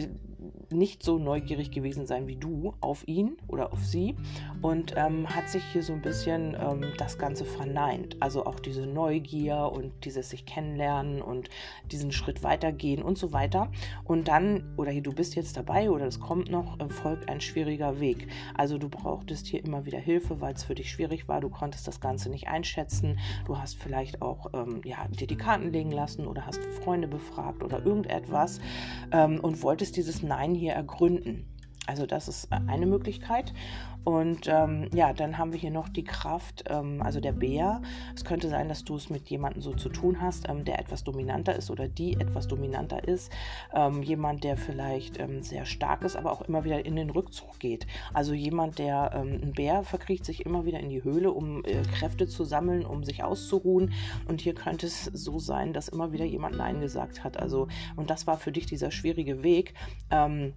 nicht 0.71 1.03
so 1.03 1.17
neugierig 1.17 1.71
gewesen 1.71 2.07
sein 2.07 2.27
wie 2.27 2.35
du 2.35 2.73
auf 2.81 3.07
ihn 3.07 3.37
oder 3.47 3.73
auf 3.73 3.83
sie 3.83 4.15
und 4.61 4.93
ähm, 4.95 5.27
hat 5.27 5.49
sich 5.49 5.63
hier 5.71 5.83
so 5.83 5.93
ein 5.93 6.01
bisschen 6.01 6.55
ähm, 6.59 6.85
das 6.97 7.17
Ganze 7.17 7.45
verneint. 7.45 8.17
Also 8.19 8.45
auch 8.45 8.59
diese 8.59 8.85
Neugier 8.85 9.71
und 9.73 9.91
dieses 10.05 10.29
sich 10.29 10.45
kennenlernen 10.45 11.21
und 11.21 11.49
diesen 11.91 12.11
Schritt 12.11 12.43
weitergehen 12.43 13.01
und 13.01 13.17
so 13.17 13.33
weiter. 13.33 13.71
Und 14.03 14.27
dann, 14.27 14.73
oder 14.77 14.91
hier, 14.91 15.03
du 15.03 15.13
bist 15.13 15.35
jetzt 15.35 15.57
dabei 15.57 15.89
oder 15.89 16.05
es 16.05 16.19
kommt 16.19 16.49
noch, 16.49 16.79
äh, 16.79 16.89
folgt 16.89 17.29
ein 17.29 17.41
schwieriger 17.41 17.99
Weg. 17.99 18.27
Also 18.55 18.77
du 18.77 18.89
brauchtest 18.89 19.47
hier 19.47 19.63
immer 19.63 19.85
wieder 19.85 19.99
Hilfe, 19.99 20.41
weil 20.41 20.53
es 20.53 20.63
für 20.63 20.75
dich 20.75 20.91
schwierig 20.91 21.27
war. 21.27 21.41
Du 21.41 21.49
konntest 21.49 21.87
das 21.87 21.99
Ganze 21.99 22.29
nicht 22.29 22.47
einschätzen. 22.47 23.19
Du 23.45 23.57
hast 23.57 23.77
vielleicht 23.77 24.21
auch 24.21 24.47
ähm, 24.53 24.81
ja, 24.85 25.07
dir 25.07 25.27
die 25.27 25.37
Karten 25.37 25.71
legen 25.71 25.91
lassen 25.91 26.27
oder 26.27 26.45
hast 26.45 26.63
Freunde 26.83 27.07
befragt 27.07 27.63
oder 27.63 27.85
irgendetwas 27.85 28.59
ähm, 29.11 29.39
und 29.39 29.61
wolltest 29.63 29.97
dieses 29.97 30.23
Nein 30.23 30.55
hier 30.61 30.73
ergründen. 30.73 31.50
Also 31.87 32.05
das 32.05 32.27
ist 32.27 32.49
eine 32.51 32.85
Möglichkeit. 32.85 33.53
Und 34.03 34.47
ähm, 34.47 34.89
ja, 34.93 35.13
dann 35.13 35.37
haben 35.37 35.51
wir 35.51 35.59
hier 35.59 35.71
noch 35.71 35.87
die 35.87 36.03
Kraft, 36.03 36.63
ähm, 36.69 37.01
also 37.03 37.19
der 37.19 37.33
Bär. 37.33 37.81
Es 38.15 38.25
könnte 38.25 38.49
sein, 38.49 38.67
dass 38.67 38.83
du 38.83 38.95
es 38.95 39.09
mit 39.09 39.29
jemandem 39.29 39.61
so 39.61 39.73
zu 39.73 39.89
tun 39.89 40.21
hast, 40.21 40.49
ähm, 40.49 40.65
der 40.65 40.79
etwas 40.79 41.03
dominanter 41.03 41.55
ist 41.55 41.69
oder 41.69 41.87
die 41.87 42.13
etwas 42.13 42.47
dominanter 42.47 43.07
ist. 43.07 43.31
Ähm, 43.73 44.01
jemand, 44.01 44.43
der 44.43 44.57
vielleicht 44.57 45.19
ähm, 45.19 45.43
sehr 45.43 45.65
stark 45.65 46.03
ist, 46.03 46.15
aber 46.15 46.31
auch 46.31 46.41
immer 46.41 46.63
wieder 46.63 46.83
in 46.83 46.95
den 46.95 47.11
Rückzug 47.11 47.59
geht. 47.59 47.85
Also 48.13 48.33
jemand, 48.33 48.79
der 48.79 49.11
ähm, 49.13 49.39
ein 49.41 49.53
Bär 49.53 49.83
verkriecht 49.83 50.25
sich 50.25 50.45
immer 50.45 50.65
wieder 50.65 50.79
in 50.79 50.89
die 50.89 51.03
Höhle, 51.03 51.31
um 51.31 51.63
äh, 51.65 51.83
Kräfte 51.83 52.27
zu 52.27 52.43
sammeln, 52.43 52.85
um 52.85 53.03
sich 53.03 53.23
auszuruhen. 53.23 53.93
Und 54.27 54.41
hier 54.41 54.55
könnte 54.55 54.87
es 54.87 55.05
so 55.05 55.37
sein, 55.37 55.73
dass 55.73 55.89
immer 55.89 56.11
wieder 56.11 56.25
jemand 56.25 56.57
Nein 56.57 56.81
gesagt 56.81 57.23
hat. 57.23 57.37
Also, 57.37 57.67
und 57.95 58.09
das 58.09 58.25
war 58.25 58.37
für 58.37 58.51
dich 58.51 58.65
dieser 58.65 58.89
schwierige 58.89 59.43
Weg. 59.43 59.75
Ähm, 60.09 60.53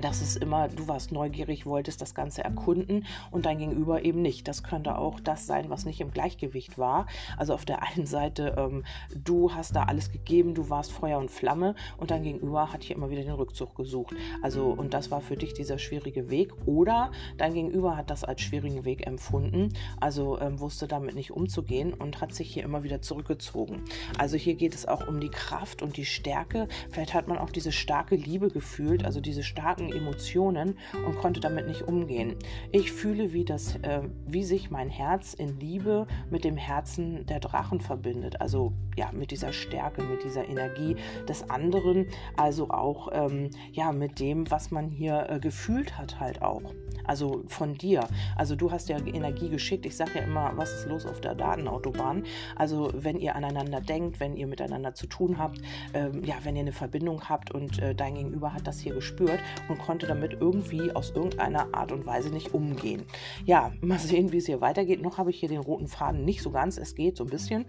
das 0.00 0.22
ist 0.22 0.36
immer, 0.36 0.68
du 0.68 0.88
warst 0.88 1.12
neugierig, 1.12 1.66
wolltest 1.66 2.00
das 2.00 2.14
Ganze 2.14 2.44
erkunden 2.44 3.06
und 3.30 3.46
dein 3.46 3.58
Gegenüber 3.58 4.04
eben 4.04 4.22
nicht. 4.22 4.48
Das 4.48 4.62
könnte 4.62 4.98
auch 4.98 5.20
das 5.20 5.46
sein, 5.46 5.70
was 5.70 5.84
nicht 5.84 6.00
im 6.00 6.10
Gleichgewicht 6.10 6.78
war. 6.78 7.06
Also 7.36 7.54
auf 7.54 7.64
der 7.64 7.82
einen 7.88 8.06
Seite, 8.06 8.54
ähm, 8.56 8.84
du 9.14 9.52
hast 9.54 9.76
da 9.76 9.84
alles 9.84 10.12
gegeben, 10.12 10.54
du 10.54 10.70
warst 10.70 10.92
Feuer 10.92 11.18
und 11.18 11.30
Flamme 11.30 11.74
und 11.96 12.10
dein 12.10 12.22
Gegenüber 12.22 12.72
hat 12.72 12.82
hier 12.82 12.96
immer 12.96 13.10
wieder 13.10 13.22
den 13.22 13.32
Rückzug 13.32 13.74
gesucht. 13.76 14.14
Also 14.42 14.66
und 14.66 14.94
das 14.94 15.10
war 15.10 15.20
für 15.20 15.36
dich 15.36 15.54
dieser 15.54 15.78
schwierige 15.78 16.30
Weg 16.30 16.52
oder 16.66 17.10
dein 17.36 17.54
Gegenüber 17.54 17.96
hat 17.96 18.10
das 18.10 18.24
als 18.24 18.40
schwierigen 18.40 18.84
Weg 18.84 19.06
empfunden, 19.06 19.72
also 20.00 20.40
ähm, 20.40 20.60
wusste 20.60 20.86
damit 20.86 21.14
nicht 21.14 21.30
umzugehen 21.30 21.94
und 21.94 22.20
hat 22.20 22.34
sich 22.34 22.52
hier 22.52 22.64
immer 22.64 22.82
wieder 22.82 23.02
zurückgezogen. 23.02 23.82
Also 24.18 24.36
hier 24.36 24.54
geht 24.54 24.74
es 24.74 24.86
auch 24.86 25.06
um 25.06 25.20
die 25.20 25.30
Kraft 25.30 25.82
und 25.82 25.96
die 25.96 26.04
Stärke. 26.04 26.68
Vielleicht 26.90 27.14
hat 27.14 27.28
man 27.28 27.38
auch 27.38 27.50
diese 27.50 27.72
starke 27.72 28.16
Liebe 28.16 28.48
gefühlt, 28.50 29.04
also 29.04 29.20
diese 29.20 29.42
starken 29.42 29.87
Emotionen 29.90 30.76
und 31.06 31.18
konnte 31.18 31.40
damit 31.40 31.66
nicht 31.66 31.82
umgehen. 31.82 32.36
Ich 32.72 32.92
fühle, 32.92 33.32
wie, 33.32 33.44
das, 33.44 33.76
äh, 33.76 34.02
wie 34.26 34.44
sich 34.44 34.70
mein 34.70 34.88
Herz 34.88 35.34
in 35.34 35.58
Liebe 35.60 36.06
mit 36.30 36.44
dem 36.44 36.56
Herzen 36.56 37.26
der 37.26 37.40
Drachen 37.40 37.80
verbindet. 37.80 38.40
Also 38.40 38.72
ja, 38.96 39.10
mit 39.12 39.30
dieser 39.30 39.52
Stärke, 39.52 40.02
mit 40.02 40.24
dieser 40.24 40.48
Energie 40.48 40.96
des 41.28 41.48
anderen, 41.50 42.06
also 42.36 42.70
auch 42.70 43.08
ähm, 43.12 43.50
ja, 43.72 43.92
mit 43.92 44.18
dem, 44.20 44.50
was 44.50 44.70
man 44.70 44.90
hier 44.90 45.26
äh, 45.28 45.40
gefühlt 45.40 45.96
hat, 45.96 46.20
halt 46.20 46.42
auch. 46.42 46.74
Also 47.04 47.42
von 47.46 47.74
dir. 47.74 48.06
Also 48.36 48.54
du 48.54 48.70
hast 48.70 48.90
ja 48.90 48.98
Energie 48.98 49.48
geschickt. 49.48 49.86
Ich 49.86 49.96
sage 49.96 50.10
ja 50.16 50.20
immer, 50.22 50.52
was 50.56 50.72
ist 50.72 50.86
los 50.86 51.06
auf 51.06 51.20
der 51.20 51.34
Datenautobahn? 51.34 52.24
Also 52.54 52.90
wenn 52.94 53.18
ihr 53.18 53.34
aneinander 53.34 53.80
denkt, 53.80 54.20
wenn 54.20 54.36
ihr 54.36 54.46
miteinander 54.46 54.94
zu 54.94 55.06
tun 55.06 55.38
habt, 55.38 55.58
ähm, 55.94 56.22
ja, 56.22 56.34
wenn 56.42 56.54
ihr 56.54 56.62
eine 56.62 56.72
Verbindung 56.72 57.28
habt 57.28 57.50
und 57.50 57.78
äh, 57.78 57.94
dein 57.94 58.14
Gegenüber 58.14 58.52
hat 58.52 58.66
das 58.66 58.78
hier 58.78 58.94
gespürt 58.94 59.40
und 59.68 59.77
konnte 59.78 60.06
damit 60.06 60.34
irgendwie 60.40 60.92
aus 60.92 61.10
irgendeiner 61.10 61.68
Art 61.72 61.92
und 61.92 62.06
Weise 62.06 62.30
nicht 62.30 62.54
umgehen. 62.54 63.04
Ja, 63.44 63.72
mal 63.80 63.98
sehen, 63.98 64.32
wie 64.32 64.38
es 64.38 64.46
hier 64.46 64.60
weitergeht. 64.60 65.02
Noch 65.02 65.18
habe 65.18 65.30
ich 65.30 65.40
hier 65.40 65.48
den 65.48 65.60
roten 65.60 65.88
Faden 65.88 66.24
nicht 66.24 66.42
so 66.42 66.50
ganz. 66.50 66.78
Es 66.78 66.94
geht 66.94 67.16
so 67.16 67.24
ein 67.24 67.30
bisschen. 67.30 67.64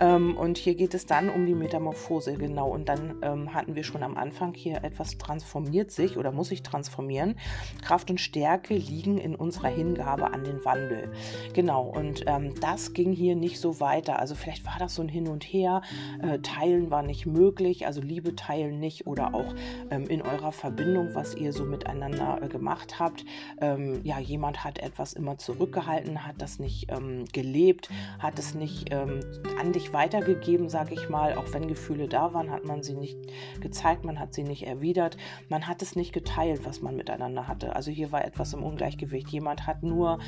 Ähm, 0.00 0.36
und 0.36 0.58
hier 0.58 0.74
geht 0.74 0.94
es 0.94 1.06
dann 1.06 1.28
um 1.28 1.46
die 1.46 1.54
Metamorphose, 1.54 2.34
genau. 2.34 2.68
Und 2.68 2.88
dann 2.88 3.16
ähm, 3.22 3.54
hatten 3.54 3.74
wir 3.74 3.84
schon 3.84 4.02
am 4.02 4.16
Anfang 4.16 4.54
hier 4.54 4.84
etwas 4.84 5.18
transformiert 5.18 5.90
sich 5.90 6.16
oder 6.16 6.32
muss 6.32 6.48
sich 6.48 6.62
transformieren. 6.62 7.36
Kraft 7.82 8.10
und 8.10 8.20
Stärke 8.20 8.74
liegen 8.74 9.18
in 9.18 9.34
unserer 9.34 9.68
Hingabe 9.68 10.32
an 10.32 10.44
den 10.44 10.64
Wandel. 10.64 11.10
Genau, 11.54 11.84
und 11.84 12.24
ähm, 12.26 12.54
das 12.60 12.92
ging 12.92 13.12
hier 13.12 13.36
nicht 13.36 13.60
so 13.60 13.80
weiter. 13.80 14.18
Also 14.18 14.34
vielleicht 14.34 14.64
war 14.66 14.76
das 14.78 14.94
so 14.94 15.02
ein 15.02 15.08
Hin 15.08 15.28
und 15.28 15.44
Her. 15.44 15.82
Äh, 16.22 16.38
teilen 16.40 16.90
war 16.90 17.02
nicht 17.02 17.26
möglich, 17.26 17.86
also 17.86 18.00
Liebe 18.00 18.34
teilen 18.34 18.78
nicht 18.78 19.06
oder 19.06 19.34
auch 19.34 19.54
ähm, 19.90 20.06
in 20.06 20.22
eurer 20.22 20.52
Verbindung, 20.52 21.14
was 21.14 21.34
ihr 21.34 21.45
so 21.52 21.64
miteinander 21.64 22.40
äh, 22.42 22.48
gemacht 22.48 22.98
habt. 22.98 23.24
Ähm, 23.60 24.00
ja, 24.04 24.18
jemand 24.18 24.64
hat 24.64 24.78
etwas 24.78 25.12
immer 25.12 25.38
zurückgehalten, 25.38 26.26
hat 26.26 26.36
das 26.38 26.58
nicht 26.58 26.90
ähm, 26.90 27.24
gelebt, 27.32 27.88
hat 28.18 28.38
es 28.38 28.54
nicht 28.54 28.92
ähm, 28.92 29.20
an 29.60 29.72
dich 29.72 29.92
weitergegeben, 29.92 30.68
sage 30.68 30.94
ich 30.94 31.08
mal. 31.08 31.36
Auch 31.36 31.52
wenn 31.52 31.68
Gefühle 31.68 32.08
da 32.08 32.32
waren, 32.34 32.50
hat 32.50 32.64
man 32.64 32.82
sie 32.82 32.94
nicht 32.94 33.18
gezeigt, 33.60 34.04
man 34.04 34.18
hat 34.18 34.34
sie 34.34 34.42
nicht 34.42 34.66
erwidert, 34.66 35.16
man 35.48 35.66
hat 35.66 35.82
es 35.82 35.96
nicht 35.96 36.12
geteilt, 36.12 36.64
was 36.64 36.82
man 36.82 36.96
miteinander 36.96 37.48
hatte. 37.48 37.74
Also 37.74 37.90
hier 37.90 38.12
war 38.12 38.24
etwas 38.24 38.52
im 38.52 38.62
Ungleichgewicht. 38.62 39.28
Jemand 39.28 39.66
hat 39.66 39.82
nur, 39.82 40.18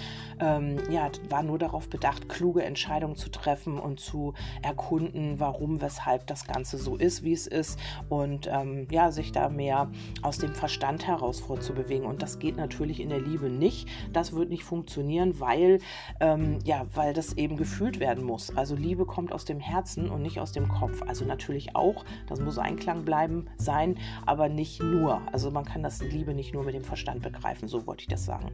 ähm, 0.41 0.79
ja, 0.91 1.11
war 1.29 1.43
nur 1.43 1.59
darauf 1.59 1.89
bedacht, 1.89 2.29
kluge 2.29 2.63
Entscheidungen 2.63 3.17
zu 3.17 3.31
treffen 3.31 3.79
und 3.79 4.01
zu 4.01 4.35
erkunden, 4.63 5.41
warum, 5.41 5.81
weshalb 5.81 6.27
das 6.27 6.47
Ganze 6.47 6.79
so 6.79 6.97
ist, 6.97 7.23
wie 7.23 7.33
es 7.33 7.47
ist 7.47 7.79
und 8.09 8.49
ähm, 8.51 8.87
ja, 8.91 9.11
sich 9.11 9.33
da 9.33 9.49
mehr 9.49 9.91
aus 10.23 10.39
dem 10.39 10.55
Verstand 10.55 10.98
heraus 11.07 11.41
vorzubewegen. 11.41 12.07
Und 12.07 12.23
das 12.23 12.39
geht 12.39 12.57
natürlich 12.57 13.01
in 13.01 13.09
der 13.09 13.21
Liebe 13.21 13.49
nicht. 13.49 13.89
Das 14.13 14.33
wird 14.33 14.51
nicht 14.51 14.65
funktionieren, 14.65 15.41
weil, 15.41 15.81
ähm, 16.21 16.59
ja, 16.65 16.87
weil 16.95 17.13
das 17.13 17.35
eben 17.35 17.57
gefühlt 17.57 18.01
werden 18.01 18.25
muss. 18.25 18.57
Also 18.57 18.75
Liebe 18.75 19.07
kommt 19.07 19.33
aus 19.33 19.45
dem 19.45 19.61
Herzen 19.61 20.11
und 20.11 20.23
nicht 20.23 20.41
aus 20.41 20.53
dem 20.53 20.69
Kopf. 20.69 21.03
Also 21.07 21.25
natürlich 21.25 21.77
auch, 21.77 22.05
das 22.27 22.41
muss 22.41 22.59
Einklang 22.59 23.05
bleiben 23.05 23.47
sein, 23.57 23.99
aber 24.27 24.49
nicht 24.49 24.83
nur. 24.83 25.21
Also 25.33 25.51
man 25.51 25.65
kann 25.65 25.83
das 25.83 26.03
Liebe 26.03 26.35
nicht 26.35 26.55
nur 26.55 26.65
mit 26.65 26.75
dem 26.75 26.85
Verstand 26.85 27.23
begreifen, 27.23 27.69
so 27.69 27.87
wollte 27.87 28.03
ich 28.03 28.09
das 28.09 28.25
sagen. 28.25 28.51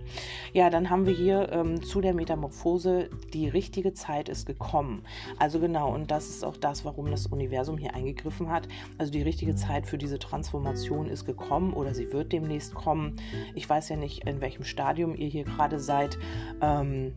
Ja, 0.53 0.71
dann 0.71 0.91
haben 0.91 1.07
wir 1.07 1.15
hier 1.15 1.51
ähm, 1.53 1.83
zu 1.83 2.01
der 2.01 2.15
Metamorphose, 2.15 3.09
die 3.33 3.49
richtige 3.49 3.95
Zeit 3.95 4.29
ist 4.29 4.47
gekommen. 4.47 5.03
Also 5.39 5.61
genau, 5.61 5.93
und 5.95 6.11
das 6.11 6.29
ist 6.29 6.45
auch 6.45 6.57
das, 6.57 6.85
warum 6.85 7.11
das 7.11 7.27
Universum 7.27 7.79
hier 7.79 7.95
eingegriffen 7.95 8.51
hat. 8.51 8.69
Also 8.99 9.13
die 9.13 9.23
richtige 9.23 9.55
Zeit 9.55 9.87
für 9.87 9.99
diese 9.99 10.19
Transformation 10.19 11.09
ist 11.09 11.25
gekommen 11.25 11.73
oder 11.73 11.95
sie 11.95 12.13
wird 12.13 12.33
demnächst 12.35 12.75
kommen. 12.75 13.17
Ich 13.55 13.69
weiß 13.69 13.89
ja 13.89 13.97
nicht, 13.97 14.27
in 14.27 14.41
welchem 14.41 14.65
Stadium 14.65 15.15
ihr 15.15 15.29
hier 15.29 15.45
gerade 15.45 15.79
seid. 15.79 16.19
Ähm, 16.61 17.13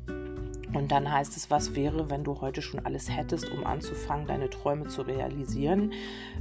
und 0.74 0.92
dann 0.92 1.12
heißt 1.12 1.36
es, 1.38 1.50
was 1.50 1.76
wäre, 1.76 2.10
wenn 2.10 2.24
du 2.24 2.42
heute 2.42 2.62
schon 2.62 2.86
alles 2.86 3.10
hättest, 3.10 3.50
um 3.50 3.66
anzufangen, 3.66 4.28
deine 4.28 4.50
Träume 4.50 4.88
zu 4.88 5.02
realisieren? 5.02 5.94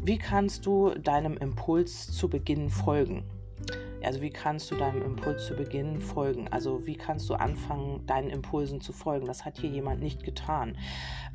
Wie 0.05 0.19
kannst 0.19 0.67
du 0.67 0.91
deinem 0.91 1.37
Impuls 1.37 2.13
zu 2.13 2.29
Beginn 2.29 2.69
folgen? 2.69 3.25
Also 4.07 4.23
wie 4.23 4.31
kannst 4.31 4.71
du 4.71 4.77
deinem 4.77 5.03
Impuls 5.03 5.47
zu 5.47 5.55
Beginn 5.55 6.01
folgen? 6.01 6.47
Also 6.49 6.87
wie 6.87 6.97
kannst 6.97 7.29
du 7.29 7.35
anfangen, 7.35 8.07
deinen 8.07 8.31
Impulsen 8.31 8.81
zu 8.81 8.93
folgen? 8.93 9.27
Das 9.27 9.45
hat 9.45 9.59
hier 9.59 9.71
jemand 9.71 10.01
nicht 10.01 10.23
getan. 10.23 10.79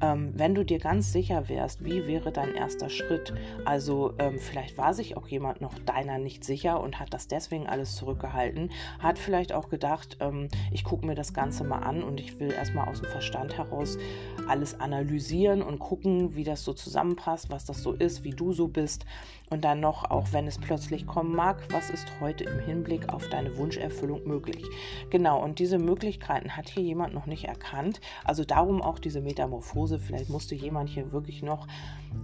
Ähm, 0.01 0.31
wenn 0.35 0.55
du 0.55 0.63
dir 0.63 0.79
ganz 0.79 1.11
sicher 1.11 1.49
wärst, 1.49 1.83
wie 1.83 2.07
wäre 2.07 2.31
dein 2.31 2.55
erster 2.55 2.89
Schritt? 2.89 3.33
Also 3.65 4.13
ähm, 4.19 4.39
vielleicht 4.39 4.77
war 4.77 4.93
sich 4.93 5.17
auch 5.17 5.27
jemand 5.27 5.61
noch 5.61 5.77
deiner 5.79 6.17
nicht 6.17 6.43
sicher 6.43 6.81
und 6.81 6.99
hat 6.99 7.13
das 7.13 7.27
deswegen 7.27 7.67
alles 7.67 7.95
zurückgehalten, 7.95 8.71
hat 8.99 9.19
vielleicht 9.19 9.53
auch 9.53 9.69
gedacht, 9.69 10.17
ähm, 10.21 10.47
ich 10.71 10.83
gucke 10.83 11.05
mir 11.05 11.15
das 11.15 11.33
Ganze 11.33 11.63
mal 11.63 11.79
an 11.79 12.01
und 12.01 12.19
ich 12.19 12.39
will 12.39 12.51
erstmal 12.51 12.87
aus 12.87 13.01
dem 13.01 13.09
Verstand 13.09 13.57
heraus 13.57 13.97
alles 14.47 14.79
analysieren 14.79 15.61
und 15.61 15.79
gucken, 15.79 16.35
wie 16.35 16.43
das 16.43 16.63
so 16.63 16.73
zusammenpasst, 16.73 17.49
was 17.49 17.65
das 17.65 17.83
so 17.83 17.91
ist, 17.93 18.23
wie 18.23 18.31
du 18.31 18.53
so 18.53 18.67
bist. 18.67 19.05
Und 19.49 19.65
dann 19.65 19.81
noch, 19.81 20.09
auch 20.09 20.31
wenn 20.31 20.47
es 20.47 20.57
plötzlich 20.57 21.05
kommen 21.05 21.35
mag, 21.35 21.61
was 21.71 21.89
ist 21.89 22.07
heute 22.21 22.45
im 22.45 22.60
Hinblick 22.61 23.13
auf 23.13 23.27
deine 23.29 23.57
Wunscherfüllung 23.57 24.25
möglich? 24.27 24.63
Genau, 25.09 25.43
und 25.43 25.59
diese 25.59 25.77
Möglichkeiten 25.77 26.55
hat 26.55 26.69
hier 26.69 26.83
jemand 26.83 27.13
noch 27.13 27.25
nicht 27.25 27.45
erkannt. 27.45 28.01
Also 28.23 28.43
darum 28.43 28.81
auch 28.81 28.99
diese 28.99 29.21
Metamorphose. 29.21 29.99
Vielleicht 29.99 30.29
musste 30.29 30.55
jemand 30.55 30.89
hier 30.89 31.11
wirklich 31.11 31.43
noch, 31.43 31.67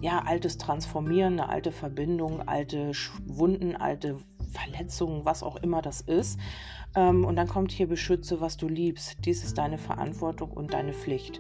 ja, 0.02 0.24
altes 0.26 0.58
transformieren, 0.58 1.34
eine 1.34 1.50
alte 1.50 1.72
Verbindung, 1.72 2.48
alte 2.48 2.92
Wunden, 3.26 3.76
alte 3.76 4.18
Verletzungen, 4.52 5.26
was 5.26 5.44
auch 5.44 5.58
immer 5.58 5.82
das 5.82 6.02
ist. 6.02 6.40
Ähm, 6.96 7.26
und 7.26 7.36
dann 7.36 7.48
kommt 7.48 7.72
hier 7.72 7.88
beschütze, 7.88 8.42
was 8.42 8.58
du 8.58 8.68
liebst. 8.68 9.18
Dies 9.26 9.44
ist 9.44 9.58
deine 9.58 9.78
Verantwortung 9.78 10.52
und 10.52 10.74
deine 10.74 10.94
Pflicht. 10.94 11.40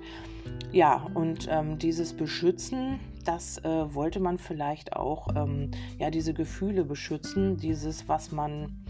Ja, 0.71 1.07
und 1.13 1.47
ähm, 1.49 1.77
dieses 1.77 2.13
Beschützen, 2.13 2.99
das 3.25 3.57
äh, 3.59 3.93
wollte 3.93 4.19
man 4.19 4.37
vielleicht 4.37 4.93
auch, 4.93 5.27
ähm, 5.35 5.71
ja, 5.97 6.09
diese 6.09 6.33
Gefühle 6.33 6.83
beschützen, 6.83 7.57
dieses, 7.57 8.07
was 8.07 8.31
man 8.31 8.85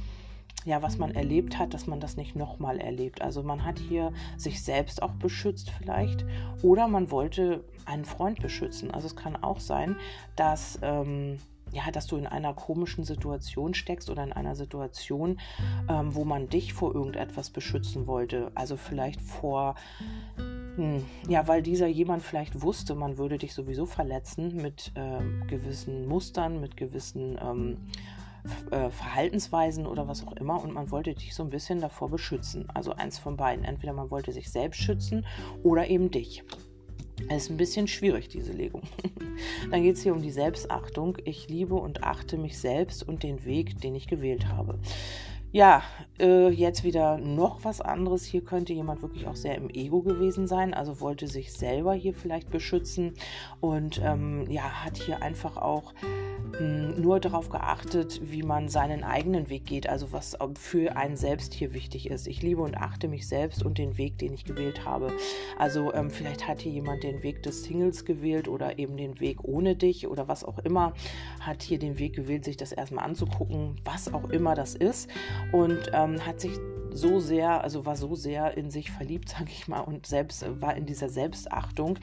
ja, 0.68 0.82
was 0.82 0.98
man 0.98 1.16
erlebt 1.16 1.58
hat, 1.58 1.74
dass 1.74 1.88
man 1.88 2.02
das 2.02 2.18
nicht 2.18 2.36
nochmal 2.36 2.80
erlebt. 2.80 3.22
Also 3.22 3.42
man 3.42 3.64
hat 3.64 3.80
hier 3.80 4.12
sich 4.36 4.62
selbst 4.62 5.02
auch 5.02 5.14
beschützt 5.14 5.72
vielleicht 5.72 6.26
oder 6.62 6.90
man 6.90 7.10
wollte 7.10 7.64
einen 7.86 8.04
Freund 8.04 8.42
beschützen. 8.42 8.92
Also 8.92 9.08
es 9.08 9.16
kann 9.16 9.38
auch 9.38 9.62
sein, 9.62 9.96
dass 10.36 10.78
ähm, 10.82 11.40
ja, 11.72 11.92
dass 11.92 12.08
du 12.08 12.18
in 12.18 12.28
einer 12.28 12.54
komischen 12.54 13.04
Situation 13.04 13.74
steckst 13.74 14.10
oder 14.10 14.24
in 14.24 14.32
einer 14.32 14.56
Situation, 14.56 15.40
ähm, 15.90 16.16
wo 16.16 16.24
man 16.24 16.48
dich 16.50 16.74
vor 16.74 16.96
irgendetwas 16.96 17.50
beschützen 17.50 18.08
wollte. 18.08 18.52
Also 18.56 18.78
vielleicht 18.78 19.22
vor, 19.22 19.76
hm, 20.38 21.04
ja, 21.28 21.48
weil 21.48 21.62
dieser 21.62 21.88
jemand 21.88 22.24
vielleicht 22.24 22.62
wusste, 22.62 22.96
man 22.96 23.18
würde 23.18 23.38
dich 23.38 23.54
sowieso 23.54 23.86
verletzen 23.86 24.56
mit 24.56 24.92
äh, 24.96 25.48
gewissen 25.48 26.08
Mustern, 26.08 26.62
mit 26.62 26.78
gewissen 26.78 27.38
ähm, 27.42 27.78
äh, 28.72 28.90
Verhaltensweisen 28.90 29.86
oder 29.86 30.08
was 30.08 30.26
auch 30.26 30.34
immer 30.34 30.62
und 30.64 30.74
man 30.74 30.92
wollte 30.92 31.14
dich 31.14 31.36
so 31.36 31.44
ein 31.44 31.50
bisschen 31.50 31.82
davor 31.82 32.10
beschützen. 32.10 32.70
Also 32.74 32.94
eins 32.94 33.20
von 33.20 33.38
beiden. 33.38 33.66
Entweder 33.66 33.94
man 33.94 34.12
wollte 34.12 34.32
sich 34.32 34.52
selbst 34.52 34.82
schützen 34.82 35.26
oder 35.64 35.88
eben 35.88 36.12
dich. 36.12 36.44
Es 37.30 37.44
ist 37.44 37.50
ein 37.50 37.58
bisschen 37.58 37.88
schwierig, 37.88 38.30
diese 38.30 38.54
Legung. 38.54 38.84
Dann 39.72 39.82
geht 39.82 39.96
es 39.96 40.04
hier 40.04 40.14
um 40.14 40.22
die 40.22 40.32
Selbstachtung. 40.32 41.18
Ich 41.26 41.50
liebe 41.50 41.76
und 41.76 42.04
achte 42.04 42.38
mich 42.38 42.58
selbst 42.58 43.08
und 43.08 43.24
den 43.24 43.44
Weg, 43.44 43.82
den 43.82 43.96
ich 43.96 44.08
gewählt 44.08 44.48
habe. 44.48 44.80
Ja, 45.58 45.82
äh, 46.20 46.50
jetzt 46.50 46.84
wieder 46.84 47.18
noch 47.18 47.66
was 47.66 47.82
anderes. 47.82 48.24
Hier 48.24 48.42
könnte 48.42 48.74
jemand 48.74 49.02
wirklich 49.02 49.26
auch 49.26 49.36
sehr 49.36 49.56
im 49.56 49.72
Ego 49.72 50.04
gewesen 50.04 50.46
sein, 50.46 50.76
also 50.76 51.02
wollte 51.02 51.28
sich 51.28 51.52
selber 51.52 51.96
hier 51.96 52.14
vielleicht 52.14 52.52
beschützen 52.52 53.16
und 53.60 54.00
ähm, 54.04 54.46
ja, 54.52 54.86
hat 54.86 54.98
hier 54.98 55.24
einfach 55.24 55.58
auch 55.58 55.96
nur 56.60 57.20
darauf 57.20 57.50
geachtet, 57.50 58.22
wie 58.24 58.42
man 58.42 58.70
seinen 58.70 59.04
eigenen 59.04 59.50
Weg 59.50 59.66
geht, 59.66 59.88
also 59.88 60.12
was 60.12 60.38
für 60.56 60.96
einen 60.96 61.18
selbst 61.18 61.54
hier 61.54 61.74
wichtig 61.74 62.10
ist. 62.10 62.28
Ich 62.28 62.42
liebe 62.42 62.62
und 62.62 62.78
achte 62.78 63.08
mich 63.08 63.28
selbst 63.28 63.64
und 63.64 63.78
den 63.78 63.98
Weg, 63.98 64.18
den 64.18 64.34
ich 64.34 64.46
gewählt 64.46 64.86
habe. 64.86 65.12
Also 65.58 65.94
ähm, 65.94 66.10
vielleicht 66.10 66.48
hat 66.48 66.62
hier 66.62 66.72
jemand 66.72 67.04
den 67.04 67.22
Weg 67.22 67.44
des 67.44 67.64
Singles 67.64 68.06
gewählt 68.06 68.48
oder 68.48 68.80
eben 68.80 68.98
den 68.98 69.20
Weg 69.20 69.44
ohne 69.44 69.76
dich 69.76 70.08
oder 70.08 70.28
was 70.28 70.44
auch 70.44 70.60
immer, 70.60 70.94
hat 71.40 71.62
hier 71.62 71.80
den 71.80 72.00
Weg 72.00 72.16
gewählt, 72.16 72.46
sich 72.46 72.58
das 72.58 72.72
erstmal 72.72 73.06
anzugucken, 73.06 73.76
was 73.84 74.14
auch 74.14 74.30
immer 74.30 74.56
das 74.56 74.74
ist 74.74 75.10
und 75.52 75.92
ähm, 75.94 76.26
hat 76.26 76.40
sich 76.40 76.60
so 76.98 77.20
sehr, 77.20 77.64
also 77.64 77.86
war 77.86 77.96
so 77.96 78.16
sehr 78.16 78.58
in 78.58 78.72
sich 78.72 78.92
verliebt, 78.92 79.30
sage 79.38 79.50
ich 79.50 79.68
mal, 79.68 79.82
und 79.82 80.06
selbst 80.06 80.46
war 80.62 80.76
in 80.76 80.86
dieser 80.86 81.10
Selbstachtung, 81.10 82.00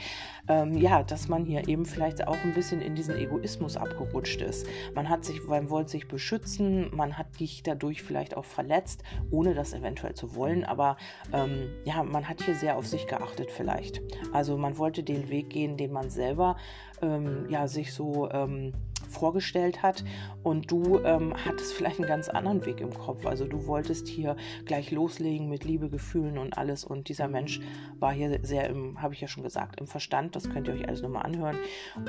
ähm, 0.48 0.76
ja, 0.76 1.02
dass 1.02 1.28
man 1.28 1.44
hier 1.44 1.68
eben 1.68 1.84
vielleicht 1.84 2.26
auch 2.26 2.36
ein 2.44 2.54
bisschen 2.54 2.80
in 2.80 2.94
diesen 2.94 3.16
Egoismus 3.16 3.76
abgerutscht 3.76 4.40
ist. 4.40 4.66
Man 4.94 5.08
hat 5.08 5.24
sich, 5.24 5.44
man 5.46 5.68
wollte 5.68 5.90
sich 5.90 6.08
beschützen, 6.08 6.94
man 6.94 7.18
hat 7.18 7.40
dich 7.40 7.62
dadurch 7.62 8.02
vielleicht 8.02 8.36
auch 8.36 8.44
verletzt, 8.44 9.02
ohne 9.30 9.54
das 9.54 9.74
eventuell 9.74 10.14
zu 10.14 10.34
wollen, 10.36 10.64
aber 10.64 10.96
ähm, 11.32 11.68
ja, 11.84 12.02
man 12.02 12.28
hat 12.28 12.42
hier 12.42 12.54
sehr 12.54 12.76
auf 12.76 12.86
sich 12.86 13.06
geachtet 13.06 13.50
vielleicht. 13.50 14.00
Also 14.32 14.56
man 14.56 14.78
wollte 14.78 15.02
den 15.02 15.28
Weg 15.28 15.50
gehen, 15.50 15.76
den 15.76 15.92
man 15.92 16.10
selber 16.10 16.56
ähm, 17.02 17.46
ja 17.48 17.66
sich 17.66 17.92
so 17.92 18.30
ähm, 18.30 18.72
vorgestellt 19.14 19.83
hat 19.83 20.04
und 20.42 20.71
du 20.71 21.00
ähm, 21.04 21.35
hattest 21.44 21.73
vielleicht 21.73 21.99
einen 21.99 22.09
ganz 22.09 22.28
anderen 22.28 22.66
Weg 22.66 22.80
im 22.80 22.92
Kopf. 22.92 23.25
Also 23.26 23.47
du 23.47 23.66
wolltest 23.66 24.09
hier 24.09 24.37
gleich 24.64 24.90
loslegen 24.90 25.49
mit 25.49 25.64
Liebe, 25.64 25.88
Gefühlen 25.88 26.38
und 26.38 26.59
alles 26.59 26.85
und 26.85 27.09
dieser 27.09 27.28
Mensch 27.28 27.61
war 27.99 28.12
hier 28.12 28.38
sehr 28.42 28.68
im, 28.68 29.00
habe 29.00 29.14
ich 29.14 29.21
ja 29.21 29.28
schon 29.28 29.42
gesagt, 29.42 29.80
im 29.80 29.87
Verstand. 29.87 30.37
Das 30.37 30.50
könnt 30.50 30.68
ihr 30.68 30.75
euch 30.75 30.87
alles 30.87 31.02
nochmal 31.02 31.23
anhören 31.23 31.56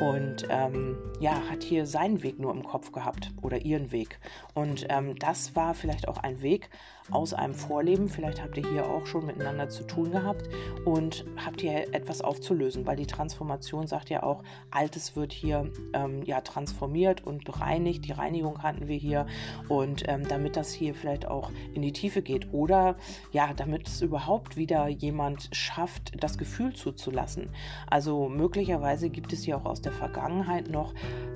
und 0.02 0.48
ähm, 0.50 0.98
ja, 1.20 1.42
hat 1.50 1.64
hier 1.64 1.86
seinen 1.86 2.24
Weg 2.24 2.40
nur 2.40 2.52
im 2.52 2.64
Kopf 2.64 2.92
gehabt 2.92 3.32
oder 3.42 3.64
ihren 3.64 3.92
Weg 3.92 4.20
und 4.54 4.86
ähm, 4.90 5.16
das 5.20 5.56
war 5.56 5.74
vielleicht 5.74 6.08
auch 6.08 6.18
ein 6.18 6.42
Weg, 6.42 6.70
aus 7.12 7.34
einem 7.34 7.54
Vorleben. 7.54 8.10
Vielleicht 8.10 8.42
habt 8.42 8.58
ihr 8.58 8.68
hier 8.68 8.86
auch 8.86 9.06
schon 9.06 9.26
miteinander 9.26 9.70
zu 9.70 9.84
tun 9.84 10.12
gehabt 10.12 10.50
und 10.86 11.26
habt 11.44 11.62
hier 11.62 11.94
etwas 11.94 12.22
aufzulösen, 12.22 12.86
weil 12.86 12.96
die 12.96 13.06
Transformation 13.06 13.88
sagt 13.88 14.10
ja 14.10 14.24
auch, 14.24 14.44
Altes 14.72 15.16
wird 15.16 15.32
hier 15.32 15.72
ähm, 15.94 16.24
ja 16.24 16.42
transformiert 16.42 16.95
und 17.26 17.44
bereinigt. 17.44 18.06
Die 18.06 18.12
Reinigung 18.12 18.64
hatten 18.64 18.88
wir 18.88 18.98
hier 18.98 19.26
und 19.68 20.04
ähm, 20.08 20.28
damit 20.28 20.56
das 20.56 20.72
hier 20.72 20.96
vielleicht 20.96 21.28
auch 21.28 21.52
in 21.74 21.82
die 21.82 21.92
Tiefe 21.92 22.22
geht 22.22 22.54
oder 22.54 22.96
ja, 23.32 23.54
damit 23.54 23.88
es 23.88 24.02
überhaupt 24.02 24.58
wieder 24.58 24.88
jemand 24.88 25.50
schafft, 25.52 26.12
das 26.24 26.38
Gefühl 26.38 26.74
zuzulassen. 26.74 27.50
Also 27.88 28.30
möglicherweise 28.30 29.10
gibt 29.10 29.34
es 29.34 29.44
hier 29.44 29.58
auch 29.58 29.66
aus 29.66 29.82
der 29.82 29.92
Vergangenheit 29.92 30.70
noch 30.70 30.94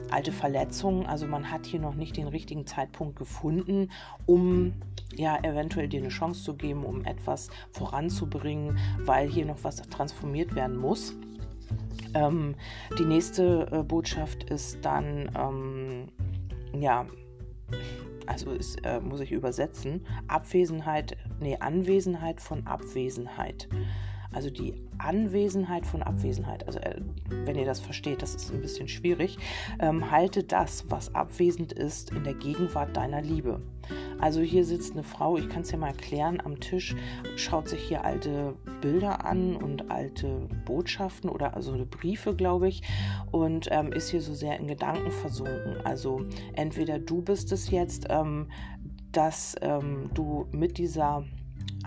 alte 0.10 0.32
Verletzungen. 0.32 1.06
Also 1.06 1.28
man 1.28 1.52
hat 1.52 1.66
hier 1.66 1.80
noch 1.80 1.96
nicht 1.96 2.18
den 2.18 2.28
richtigen 2.28 2.66
Zeitpunkt 2.66 3.16
gefunden, 3.18 3.92
um 4.26 4.74
ja 5.16 5.38
eventuell 5.44 5.88
dir 5.88 6.00
eine 6.00 6.10
Chance 6.10 6.44
zu 6.44 6.56
geben, 6.56 6.86
um 6.86 7.04
etwas 7.06 7.50
voranzubringen, 7.72 8.78
weil 9.00 9.28
hier 9.30 9.46
noch 9.46 9.64
was 9.64 9.78
transformiert 9.78 10.56
werden 10.56 10.78
muss. 10.78 11.16
Ähm, 12.14 12.56
die 12.98 13.06
nächste 13.06 13.68
äh, 13.72 13.84
Botschaft 13.84 14.46
ist 14.46 14.80
dann, 14.84 15.30
ähm, 15.38 16.08
ja, 16.80 17.06
also 18.26 18.52
ist, 18.52 18.84
äh, 18.86 19.00
muss 19.00 19.20
ich 19.22 19.32
übersetzen, 19.32 20.06
Abwesenheit, 20.28 21.18
nee, 21.40 21.58
Anwesenheit 21.60 22.42
von 22.42 22.66
Abwesenheit. 22.68 23.68
Also 24.32 24.50
die 24.50 24.76
Anwesenheit 25.00 25.86
von 25.86 26.04
Abwesenheit. 26.04 26.68
Also 26.68 26.80
äh, 26.80 27.02
wenn 27.30 27.56
ihr 27.56 27.66
das 27.66 27.80
versteht, 27.80 28.22
das 28.22 28.36
ist 28.36 28.54
ein 28.54 28.62
bisschen 28.62 28.88
schwierig. 28.88 29.38
Ähm, 29.80 30.12
halte 30.12 30.44
das, 30.44 30.86
was 30.90 31.16
abwesend 31.16 31.74
ist, 31.74 32.12
in 32.12 32.24
der 32.24 32.36
Gegenwart 32.36 32.96
deiner 32.96 33.22
Liebe. 33.22 33.62
Also 34.20 34.42
hier 34.42 34.66
sitzt 34.66 34.94
eine 34.94 35.04
Frau, 35.04 35.38
ich 35.38 35.50
kann 35.50 35.62
es 35.62 35.72
ja 35.72 35.78
mal 35.78 35.88
erklären, 35.88 36.42
am 36.44 36.60
Tisch, 36.60 36.96
schaut 37.38 37.70
sich 37.70 37.82
hier 37.82 38.04
alte 38.04 38.56
Bilder 38.82 39.26
an 39.26 39.56
und 39.56 39.90
alte 39.90 40.48
Botschaften 40.66 41.30
oder 41.30 41.56
also 41.56 41.86
Briefe, 41.90 42.36
glaube 42.36 42.68
ich, 42.68 42.84
und 43.32 43.68
ähm, 43.72 43.92
ist 43.92 44.10
hier 44.10 44.22
so 44.22 44.34
sehr 44.34 44.60
in 44.60 44.68
Gedanken 44.68 45.10
versunken. 45.10 45.78
Also 45.86 46.22
entweder 46.54 47.00
du 47.00 47.22
bist 47.22 47.52
es 47.52 47.72
jetzt, 47.72 48.08
ähm, 48.10 48.50
dass 49.12 49.56
ähm, 49.62 50.12
du 50.14 50.48
mit 50.52 50.78
dieser 50.78 51.24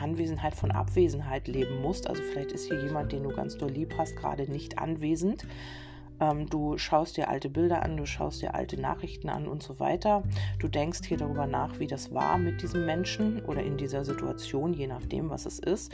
Anwesenheit 0.03 0.55
von 0.55 0.71
Abwesenheit 0.71 1.49
leben 1.49 1.81
musst. 1.81 2.09
Also 2.09 2.23
vielleicht 2.23 2.53
ist 2.53 2.67
hier 2.67 2.83
jemand, 2.83 3.13
den 3.13 3.23
du 3.23 3.31
ganz 3.31 3.57
doll 3.57 3.71
lieb 3.71 3.95
hast, 3.97 4.17
gerade 4.17 4.51
nicht 4.51 4.79
anwesend. 4.79 5.47
Ähm, 6.21 6.49
du 6.49 6.79
schaust 6.79 7.17
dir 7.17 7.29
alte 7.29 7.49
Bilder 7.49 7.83
an, 7.83 7.97
du 7.97 8.07
schaust 8.07 8.43
dir 8.43 8.55
alte 8.55 8.81
Nachrichten 8.81 9.29
an 9.29 9.49
und 9.49 9.63
so 9.63 9.81
weiter. 9.81 10.23
Du 10.59 10.69
denkst 10.69 11.01
hier 11.07 11.17
darüber 11.17 11.47
nach, 11.47 11.79
wie 11.79 11.87
das 11.87 12.13
war 12.13 12.39
mit 12.39 12.63
diesem 12.63 12.87
Menschen 12.87 13.45
oder 13.45 13.63
in 13.63 13.77
dieser 13.77 14.05
Situation, 14.05 14.73
je 14.75 14.87
nachdem, 14.87 15.31
was 15.31 15.47
es 15.47 15.59
ist. 15.59 15.93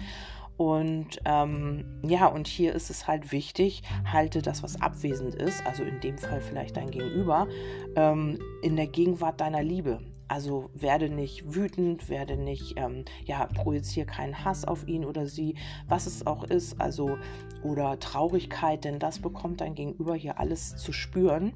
Und 0.59 1.21
ähm, 1.25 1.85
ja, 2.03 2.27
und 2.27 2.49
hier 2.49 2.75
ist 2.75 2.91
es 2.91 3.07
halt 3.07 3.31
wichtig, 3.31 3.83
halte 4.05 4.43
das, 4.43 4.65
was 4.65 4.83
abwesend 4.83 5.37
ist, 5.37 5.65
also 5.65 5.85
in 5.85 6.01
dem 6.01 6.19
Fall 6.19 6.41
vielleicht 6.41 6.77
dein 6.77 6.91
Gegenüber, 6.91 7.47
ähm, 7.95 8.41
in 8.63 8.75
der 8.75 8.89
Gegenwart 8.89 9.41
deiner 9.41 9.63
Liebe. 9.63 10.01
Also 10.29 10.69
werde 10.75 11.09
nicht 11.09 11.55
wütend, 11.55 12.09
werde 12.11 12.37
nicht, 12.37 12.75
ähm, 12.77 13.05
ja, 13.25 13.47
projiziere 13.47 14.07
keinen 14.07 14.45
Hass 14.45 14.67
auf 14.67 14.87
ihn 14.87 15.05
oder 15.05 15.27
sie, 15.27 15.55
was 15.89 16.07
es 16.07 16.27
auch 16.27 16.45
ist, 16.45 16.81
also 16.81 17.19
oder 17.63 17.99
Traurigkeit, 17.99 18.85
denn 18.85 18.99
das 18.99 19.19
bekommt 19.19 19.63
dein 19.63 19.75
Gegenüber 19.75 20.15
hier 20.15 20.39
alles 20.39 20.77
zu 20.77 20.93
spüren. 20.93 21.55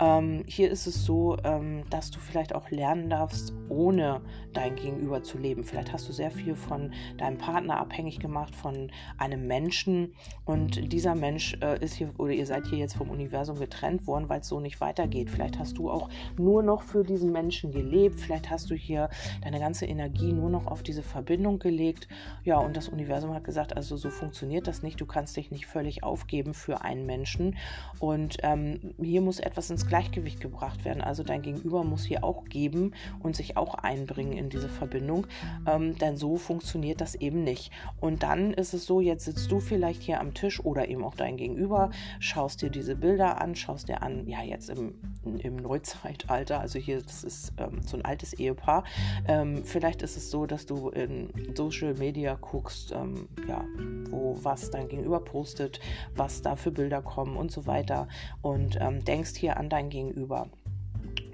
Ähm, 0.00 0.42
hier 0.46 0.70
ist 0.70 0.86
es 0.86 1.04
so, 1.04 1.36
ähm, 1.44 1.84
dass 1.90 2.10
du 2.10 2.18
vielleicht 2.18 2.54
auch 2.54 2.70
lernen 2.70 3.10
darfst, 3.10 3.52
ohne 3.68 4.22
dein 4.52 4.74
Gegenüber 4.74 5.22
zu 5.22 5.38
leben. 5.38 5.62
Vielleicht 5.62 5.92
hast 5.92 6.08
du 6.08 6.12
sehr 6.12 6.30
viel 6.30 6.56
von 6.56 6.92
deinem 7.16 7.38
Partner 7.38 7.78
abhängig 7.78 8.18
gemacht, 8.18 8.54
von 8.54 8.90
einem 9.18 9.46
Menschen 9.46 10.14
und 10.44 10.92
dieser 10.92 11.14
Mensch 11.14 11.56
äh, 11.62 11.82
ist 11.82 11.94
hier 11.94 12.12
oder 12.18 12.32
ihr 12.32 12.46
seid 12.46 12.66
hier 12.66 12.78
jetzt 12.78 12.96
vom 12.96 13.10
Universum 13.10 13.58
getrennt 13.58 14.06
worden, 14.06 14.28
weil 14.28 14.40
es 14.40 14.48
so 14.48 14.58
nicht 14.58 14.80
weitergeht. 14.80 15.30
Vielleicht 15.30 15.58
hast 15.58 15.78
du 15.78 15.90
auch 15.90 16.08
nur 16.36 16.62
noch 16.62 16.82
für 16.82 17.04
diesen 17.04 17.30
Menschen 17.30 17.70
gelebt. 17.70 18.18
Vielleicht 18.18 18.50
hast 18.50 18.70
du 18.70 18.74
hier 18.74 19.10
deine 19.42 19.60
ganze 19.60 19.86
Energie 19.86 20.32
nur 20.32 20.50
noch 20.50 20.66
auf 20.66 20.82
diese 20.82 21.02
Verbindung 21.02 21.60
gelegt. 21.60 22.08
Ja, 22.42 22.58
und 22.58 22.76
das 22.76 22.88
Universum 22.88 23.32
hat 23.32 23.44
gesagt, 23.44 23.76
also 23.76 23.96
so 23.96 24.10
funktioniert 24.10 24.66
das 24.66 24.82
nicht. 24.82 25.00
Du 25.00 25.06
kannst 25.06 25.36
dich 25.36 25.50
nicht 25.50 25.66
völlig 25.66 26.02
aufgeben 26.02 26.52
für 26.52 26.82
einen 26.82 27.06
Menschen. 27.06 27.56
Und 28.00 28.38
ähm, 28.42 28.94
hier 29.00 29.20
muss 29.20 29.38
etwas 29.38 29.70
ins 29.70 29.83
Gleichgewicht 29.86 30.40
gebracht 30.40 30.84
werden. 30.84 31.02
Also 31.02 31.22
dein 31.22 31.42
Gegenüber 31.42 31.84
muss 31.84 32.04
hier 32.04 32.24
auch 32.24 32.44
geben 32.44 32.92
und 33.22 33.36
sich 33.36 33.56
auch 33.56 33.74
einbringen 33.74 34.32
in 34.32 34.48
diese 34.48 34.68
Verbindung. 34.68 35.26
Ähm, 35.66 35.96
denn 35.98 36.16
so 36.16 36.36
funktioniert 36.36 37.00
das 37.00 37.14
eben 37.14 37.44
nicht. 37.44 37.72
Und 38.00 38.22
dann 38.22 38.52
ist 38.52 38.74
es 38.74 38.86
so, 38.86 39.00
jetzt 39.00 39.24
sitzt 39.24 39.50
du 39.50 39.60
vielleicht 39.60 40.02
hier 40.02 40.20
am 40.20 40.34
Tisch 40.34 40.64
oder 40.64 40.88
eben 40.88 41.04
auch 41.04 41.14
dein 41.14 41.36
Gegenüber, 41.36 41.90
schaust 42.20 42.62
dir 42.62 42.70
diese 42.70 42.96
Bilder 42.96 43.40
an, 43.40 43.54
schaust 43.54 43.88
dir 43.88 44.02
an, 44.02 44.26
ja, 44.26 44.42
jetzt 44.42 44.70
im, 44.70 44.94
im 45.38 45.56
Neuzeitalter, 45.56 46.60
also 46.60 46.78
hier, 46.78 47.02
das 47.02 47.24
ist 47.24 47.52
ähm, 47.58 47.80
so 47.82 47.96
ein 47.96 48.04
altes 48.04 48.32
Ehepaar. 48.34 48.84
Ähm, 49.26 49.64
vielleicht 49.64 50.02
ist 50.02 50.16
es 50.16 50.30
so, 50.30 50.46
dass 50.46 50.66
du 50.66 50.90
in 50.90 51.30
Social 51.54 51.94
Media 51.94 52.36
guckst, 52.40 52.92
ähm, 52.92 53.28
ja, 53.48 53.64
wo 54.10 54.38
was 54.42 54.70
dein 54.70 54.88
Gegenüber 54.88 55.20
postet, 55.20 55.80
was 56.14 56.42
da 56.42 56.56
für 56.56 56.70
Bilder 56.70 57.02
kommen 57.02 57.36
und 57.36 57.50
so 57.50 57.66
weiter 57.66 58.08
und 58.42 58.78
ähm, 58.80 59.04
denkst 59.04 59.34
hier 59.36 59.56
an 59.56 59.68
dein 59.74 59.90
Gegenüber. 59.90 60.48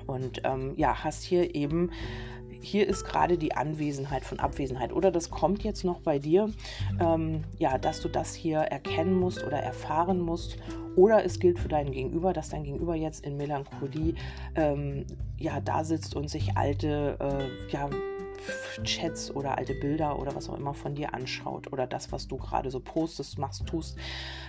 Und 0.06 0.40
ähm, 0.44 0.72
ja, 0.76 1.04
hast 1.04 1.22
hier 1.22 1.54
eben 1.54 1.90
hier 2.62 2.86
ist 2.86 3.04
gerade 3.04 3.38
die 3.38 3.54
Anwesenheit 3.54 4.24
von 4.24 4.38
Abwesenheit. 4.38 4.92
Oder 4.92 5.10
das 5.10 5.30
kommt 5.30 5.64
jetzt 5.64 5.84
noch 5.84 6.00
bei 6.00 6.18
dir, 6.18 6.50
ähm, 7.00 7.44
ja, 7.58 7.78
dass 7.78 8.00
du 8.00 8.08
das 8.08 8.34
hier 8.34 8.58
erkennen 8.58 9.18
musst 9.18 9.44
oder 9.44 9.58
erfahren 9.58 10.20
musst. 10.20 10.58
Oder 10.96 11.24
es 11.24 11.38
gilt 11.38 11.58
für 11.58 11.68
deinen 11.68 11.92
Gegenüber, 11.92 12.32
dass 12.32 12.50
dein 12.50 12.64
Gegenüber 12.64 12.94
jetzt 12.94 13.24
in 13.24 13.36
Melancholie 13.36 14.14
ähm, 14.56 15.06
ja 15.38 15.60
da 15.60 15.84
sitzt 15.84 16.14
und 16.14 16.28
sich 16.28 16.56
alte 16.56 17.16
äh, 17.20 17.72
ja, 17.72 17.88
Chats 18.84 19.30
oder 19.34 19.58
alte 19.58 19.74
Bilder 19.74 20.18
oder 20.18 20.34
was 20.34 20.48
auch 20.48 20.58
immer 20.58 20.74
von 20.74 20.94
dir 20.94 21.14
anschaut 21.14 21.72
oder 21.72 21.86
das, 21.86 22.12
was 22.12 22.28
du 22.28 22.36
gerade 22.36 22.70
so 22.70 22.80
postest, 22.80 23.38
machst, 23.38 23.66
tust. 23.66 23.96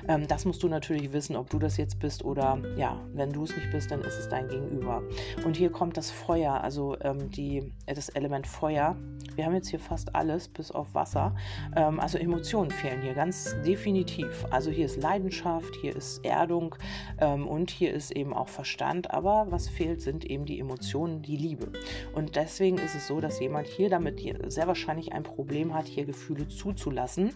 Ähm, 0.07 0.27
das 0.27 0.45
musst 0.45 0.63
du 0.63 0.67
natürlich 0.67 1.11
wissen, 1.13 1.35
ob 1.35 1.49
du 1.49 1.59
das 1.59 1.77
jetzt 1.77 1.99
bist 1.99 2.23
oder 2.23 2.59
ja, 2.77 2.99
wenn 3.13 3.31
du 3.31 3.43
es 3.43 3.55
nicht 3.55 3.71
bist, 3.71 3.91
dann 3.91 4.01
ist 4.01 4.17
es 4.17 4.29
dein 4.29 4.47
Gegenüber. 4.47 5.03
Und 5.45 5.57
hier 5.57 5.71
kommt 5.71 5.97
das 5.97 6.11
Feuer, 6.11 6.61
also 6.61 6.97
ähm, 7.01 7.29
die, 7.31 7.71
äh, 7.85 7.93
das 7.93 8.09
Element 8.09 8.47
Feuer. 8.47 8.95
Wir 9.35 9.45
haben 9.45 9.55
jetzt 9.55 9.69
hier 9.69 9.79
fast 9.79 10.13
alles, 10.15 10.47
bis 10.47 10.71
auf 10.71 10.93
Wasser. 10.93 11.35
Ähm, 11.75 11.99
also 11.99 12.17
Emotionen 12.17 12.71
fehlen 12.71 13.01
hier 13.01 13.13
ganz 13.13 13.55
definitiv. 13.65 14.45
Also 14.49 14.71
hier 14.71 14.85
ist 14.85 15.01
Leidenschaft, 15.01 15.75
hier 15.81 15.95
ist 15.95 16.23
Erdung 16.25 16.75
ähm, 17.19 17.47
und 17.47 17.71
hier 17.71 17.93
ist 17.93 18.11
eben 18.11 18.33
auch 18.33 18.49
Verstand. 18.49 19.11
Aber 19.11 19.47
was 19.49 19.69
fehlt, 19.69 20.01
sind 20.01 20.25
eben 20.25 20.45
die 20.45 20.59
Emotionen, 20.59 21.21
die 21.21 21.37
Liebe. 21.37 21.71
Und 22.13 22.35
deswegen 22.35 22.77
ist 22.77 22.95
es 22.95 23.07
so, 23.07 23.21
dass 23.21 23.39
jemand 23.39 23.67
hier 23.67 23.80
damit 23.89 24.21
sehr 24.47 24.67
wahrscheinlich 24.67 25.13
ein 25.13 25.23
Problem 25.23 25.73
hat, 25.73 25.87
hier 25.87 26.05
Gefühle 26.05 26.47
zuzulassen. 26.47 27.33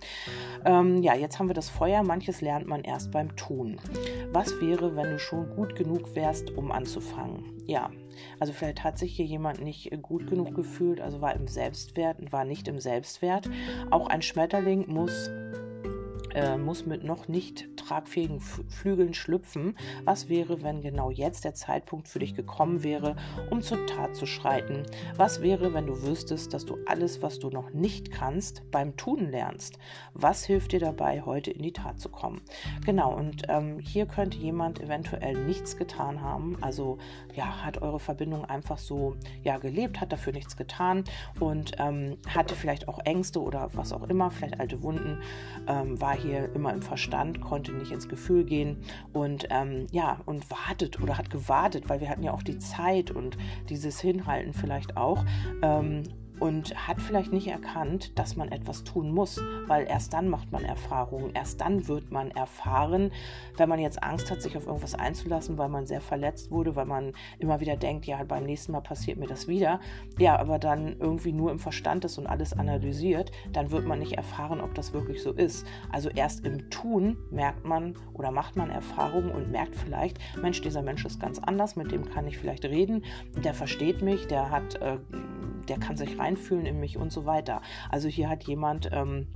Ähm, 0.66 1.02
ja, 1.02 1.16
jetzt 1.16 1.40
haben 1.40 1.48
wir 1.48 1.54
das 1.54 1.70
Feuer. 1.70 2.04
Manches 2.04 2.42
lernt 2.42 2.68
man 2.68 2.82
erst 2.84 3.12
beim 3.12 3.36
Tun. 3.36 3.78
Was 4.32 4.60
wäre, 4.62 4.96
wenn 4.96 5.12
du 5.12 5.20
schon 5.20 5.50
gut 5.56 5.76
genug 5.76 6.16
wärst, 6.16 6.52
um 6.52 6.72
anzufangen? 6.72 7.56
Ja, 7.68 7.90
also 8.40 8.54
vielleicht 8.54 8.84
hat 8.84 9.00
sich 9.00 9.16
hier 9.16 9.26
jemand 9.26 9.62
nicht 9.62 9.90
gut 10.02 10.28
genug 10.28 10.54
gefühlt, 10.54 11.02
also 11.02 11.22
war 11.22 11.36
im 11.36 11.48
Selbstwert, 11.48 12.32
war 12.32 12.46
nicht 12.46 12.68
im 12.68 12.80
Selbstwert. 12.80 13.50
Auch 13.90 14.08
ein 14.08 14.22
Schmetterling 14.22 14.86
muss 14.88 15.32
äh, 16.36 16.58
muss 16.58 16.86
mit 16.86 17.04
noch 17.04 17.28
nicht 17.28 17.76
tragfähigen 17.78 18.40
Flügeln 18.40 19.14
schlüpfen. 19.14 19.78
Was 20.04 20.30
wäre, 20.30 20.62
wenn 20.62 20.82
genau 20.82 21.10
jetzt 21.10 21.46
der 21.46 21.54
Zeitpunkt 21.54 22.08
für 22.08 22.20
dich 22.20 22.36
gekommen 22.36 22.84
wäre, 22.84 23.16
um 23.50 23.62
zur 23.62 23.86
Tat 23.88 24.16
zu 24.16 24.26
schreiten? 24.26 24.84
Was 25.16 25.42
wäre, 25.42 25.74
wenn 25.74 25.88
du 25.88 26.04
wüsstest, 26.04 26.54
dass 26.54 26.66
du 26.66 26.78
alles, 26.86 27.22
was 27.22 27.40
du 27.40 27.50
noch 27.50 27.72
nicht 27.72 28.12
kannst, 28.12 28.70
beim 28.72 28.98
Tun 28.98 29.32
lernst? 29.32 29.80
Was 30.14 30.46
hilft 30.46 30.74
dir 30.74 30.80
dabei, 30.80 31.22
heute 31.22 31.52
in 31.52 31.64
die 31.64 31.74
Tat 31.74 32.00
zu 32.00 32.10
kommen? 32.10 32.42
Genau, 32.86 33.16
und 33.16 33.44
ähm, 33.48 33.80
hier 33.80 34.06
könnte 34.06 34.38
jemand 34.38 34.82
eventuell 34.82 35.46
nichts 35.46 35.78
getan 35.78 36.22
haben, 36.22 36.58
also 36.62 36.98
ja, 37.36 37.64
hat 37.64 37.82
eure 37.82 38.00
Verbindung 38.00 38.46
einfach 38.46 38.78
so 38.78 39.16
ja, 39.44 39.58
gelebt, 39.58 40.02
hat 40.02 40.12
dafür 40.12 40.34
nichts 40.34 40.58
getan 40.58 41.04
und 41.40 41.74
ähm, 41.80 42.18
hatte 42.28 42.56
vielleicht 42.56 42.88
auch 42.88 43.00
Ängste 43.00 43.42
oder 43.42 43.70
was 43.74 43.94
auch 43.94 44.04
immer, 44.10 44.32
vielleicht 44.32 44.60
alte 44.60 44.82
Wunden, 44.82 45.20
ähm, 45.68 46.00
war 46.00 46.16
hier 46.16 46.54
immer 46.54 46.74
im 46.74 46.82
Verstand, 46.82 47.42
konnte 47.42 47.72
nicht 47.74 47.92
ins 47.92 48.08
Gefühl 48.08 48.46
gehen 48.46 48.78
und 49.14 49.48
ähm, 49.50 49.88
ja, 49.92 50.20
und 50.26 50.50
wartet 50.50 51.02
oder 51.02 51.18
hat 51.18 51.30
gewartet, 51.30 51.90
weil 51.90 52.00
wir 52.02 52.10
hatten 52.10 52.24
ja 52.24 52.34
auch 52.34 52.44
die 52.44 52.60
Zeit 52.60 53.12
und 53.12 53.38
dieses 53.70 54.00
Hinhalten 54.00 54.54
vielleicht 54.54 54.98
auch. 54.98 55.24
Und 56.40 56.76
hat 56.88 57.02
vielleicht 57.02 57.32
nicht 57.32 57.48
erkannt, 57.48 58.18
dass 58.20 58.36
man 58.36 58.52
etwas 58.52 58.84
tun 58.84 59.12
muss, 59.12 59.42
weil 59.68 59.88
erst 59.88 60.14
dann 60.14 60.30
macht 60.30 60.52
man 60.52 60.66
Erfahrungen, 60.66 61.32
erst 61.34 61.62
dann 61.62 61.88
wird 61.88 62.12
man 62.12 62.32
erfahren, 62.32 63.12
wenn 63.58 63.70
man 63.70 63.80
jetzt 63.80 64.04
Angst 64.04 64.30
hat, 64.30 64.42
sich 64.42 64.58
auf 64.58 64.68
irgendwas 64.68 64.96
einzulassen, 64.96 65.58
weil 65.58 65.70
man 65.70 65.86
sehr 65.86 66.02
verletzt 66.02 66.52
wurde, 66.52 66.76
weil 66.76 66.86
man 66.86 67.14
immer 67.40 67.60
wieder 67.60 67.78
denkt, 67.78 68.06
ja, 68.06 68.24
beim 68.24 68.44
nächsten 68.44 68.72
Mal 68.74 68.82
passiert 68.82 69.18
mir 69.18 69.28
das 69.28 69.48
wieder, 69.48 69.80
ja, 70.20 70.38
aber 70.38 70.60
dann 70.60 70.98
irgendwie 71.00 71.32
nur 71.32 71.52
im 71.52 71.60
Verstand 71.60 72.06
ist 72.06 72.18
und 72.18 72.28
alles 72.28 72.54
analysiert, 72.54 73.32
dann 73.54 73.72
wird 73.72 73.86
man 73.86 74.00
nicht 74.00 74.14
erfahren, 74.14 74.62
ob 74.62 74.74
das 74.76 74.94
wirklich 74.94 75.24
so 75.24 75.32
ist. 75.32 75.66
Also 75.92 76.10
erst 76.10 76.46
im 76.46 76.70
Tun 76.70 77.18
merkt 77.32 77.66
man 77.66 77.96
oder 78.14 78.32
macht 78.32 78.56
man 78.56 78.70
Erfahrungen 78.70 79.32
und 79.32 79.52
merkt 79.52 79.76
vielleicht, 79.76 80.20
Mensch, 80.42 80.62
dieser 80.62 80.82
Mensch 80.82 81.06
ist 81.06 81.20
ganz 81.20 81.40
anders, 81.40 81.76
mit 81.76 81.92
dem 81.92 82.06
kann 82.10 82.28
ich 82.28 82.38
vielleicht 82.38 82.66
reden, 82.66 83.04
der 83.44 83.54
versteht 83.54 84.02
mich, 84.02 84.28
der 84.28 84.50
hat 84.50 84.76
äh, 84.76 84.98
der 85.68 85.80
kann 85.80 85.98
sich 85.98 86.18
reinfühlen 86.18 86.66
in 86.66 86.80
mich 86.80 86.98
und 86.98 87.12
so 87.12 87.26
weiter. 87.26 87.62
Also 87.90 88.08
hier 88.08 88.30
hat 88.30 88.44
jemand 88.44 88.90
ähm, 88.92 89.28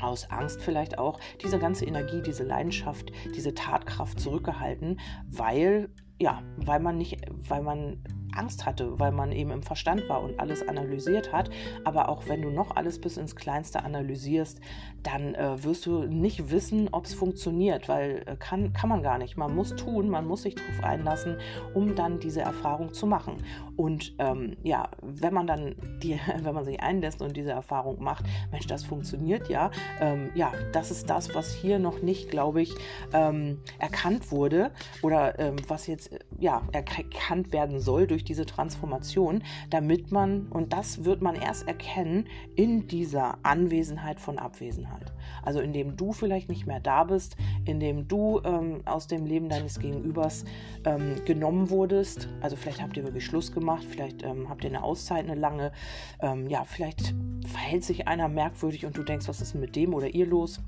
aus 0.00 0.30
Angst 0.30 0.62
vielleicht 0.62 0.98
auch 0.98 1.18
diese 1.42 1.58
ganze 1.58 1.84
Energie, 1.84 2.22
diese 2.22 2.44
Leidenschaft, 2.44 3.10
diese 3.34 3.54
Tatkraft 3.54 4.20
zurückgehalten, 4.20 5.00
weil 5.26 5.90
ja, 6.20 6.42
weil 6.56 6.80
man 6.80 6.98
nicht, 6.98 7.20
weil 7.48 7.62
man 7.62 8.02
Angst 8.38 8.66
hatte, 8.66 8.98
weil 8.98 9.12
man 9.12 9.32
eben 9.32 9.50
im 9.50 9.62
Verstand 9.62 10.08
war 10.08 10.22
und 10.22 10.38
alles 10.40 10.66
analysiert 10.66 11.32
hat. 11.32 11.50
Aber 11.84 12.08
auch 12.08 12.28
wenn 12.28 12.42
du 12.42 12.50
noch 12.50 12.76
alles 12.76 13.00
bis 13.00 13.16
ins 13.16 13.36
Kleinste 13.36 13.82
analysierst, 13.82 14.60
dann 15.02 15.34
äh, 15.34 15.62
wirst 15.62 15.86
du 15.86 16.04
nicht 16.04 16.50
wissen, 16.50 16.88
ob 16.92 17.06
es 17.06 17.14
funktioniert, 17.14 17.88
weil 17.88 18.22
äh, 18.26 18.36
kann, 18.36 18.72
kann 18.72 18.88
man 18.88 19.02
gar 19.02 19.18
nicht. 19.18 19.36
Man 19.36 19.54
muss 19.54 19.74
tun, 19.76 20.08
man 20.08 20.26
muss 20.26 20.42
sich 20.42 20.54
darauf 20.54 20.84
einlassen, 20.84 21.36
um 21.74 21.94
dann 21.94 22.20
diese 22.20 22.40
Erfahrung 22.40 22.92
zu 22.92 23.06
machen. 23.06 23.36
Und 23.76 24.14
ähm, 24.18 24.56
ja, 24.62 24.88
wenn 25.02 25.32
man 25.32 25.46
dann 25.46 25.76
die, 26.02 26.18
wenn 26.42 26.54
man 26.54 26.64
sich 26.64 26.80
einlässt 26.80 27.22
und 27.22 27.36
diese 27.36 27.52
Erfahrung 27.52 28.02
macht, 28.02 28.24
Mensch, 28.50 28.66
das 28.66 28.84
funktioniert 28.84 29.48
ja. 29.48 29.70
Ähm, 30.00 30.30
ja, 30.34 30.52
das 30.72 30.90
ist 30.90 31.08
das, 31.08 31.34
was 31.34 31.52
hier 31.52 31.78
noch 31.78 32.02
nicht, 32.02 32.30
glaube 32.30 32.60
ich, 32.62 32.74
ähm, 33.12 33.60
erkannt 33.78 34.30
wurde 34.30 34.72
oder 35.02 35.38
ähm, 35.38 35.56
was 35.68 35.86
jetzt 35.86 36.12
äh, 36.12 36.18
ja 36.38 36.62
erkannt 36.72 37.52
werden 37.52 37.80
soll 37.80 38.06
durch 38.06 38.24
diese 38.28 38.46
Transformation, 38.46 39.42
damit 39.70 40.12
man, 40.12 40.46
und 40.48 40.72
das 40.72 41.04
wird 41.04 41.22
man 41.22 41.34
erst 41.34 41.66
erkennen, 41.66 42.26
in 42.54 42.86
dieser 42.86 43.38
Anwesenheit 43.42 44.20
von 44.20 44.38
Abwesenheit. 44.38 45.12
Also 45.42 45.60
indem 45.60 45.96
du 45.96 46.12
vielleicht 46.12 46.48
nicht 46.48 46.66
mehr 46.66 46.80
da 46.80 47.04
bist, 47.04 47.36
indem 47.64 48.08
du 48.08 48.40
ähm, 48.44 48.82
aus 48.84 49.06
dem 49.06 49.26
Leben 49.26 49.48
deines 49.48 49.78
Gegenübers 49.78 50.44
ähm, 50.84 51.16
genommen 51.24 51.70
wurdest. 51.70 52.28
Also 52.40 52.56
vielleicht 52.56 52.82
habt 52.82 52.96
ihr 52.96 53.04
wirklich 53.04 53.24
Schluss 53.24 53.52
gemacht, 53.52 53.84
vielleicht 53.88 54.22
ähm, 54.22 54.48
habt 54.48 54.64
ihr 54.64 54.70
eine 54.70 54.82
Auszeit, 54.82 55.24
eine 55.24 55.34
lange. 55.34 55.72
Ähm, 56.20 56.48
ja, 56.48 56.64
vielleicht 56.64 57.14
verhält 57.46 57.84
sich 57.84 58.08
einer 58.08 58.28
merkwürdig 58.28 58.86
und 58.86 58.96
du 58.96 59.02
denkst, 59.02 59.28
was 59.28 59.40
ist 59.40 59.54
mit 59.54 59.76
dem 59.76 59.94
oder 59.94 60.08
ihr 60.08 60.26
los? 60.26 60.60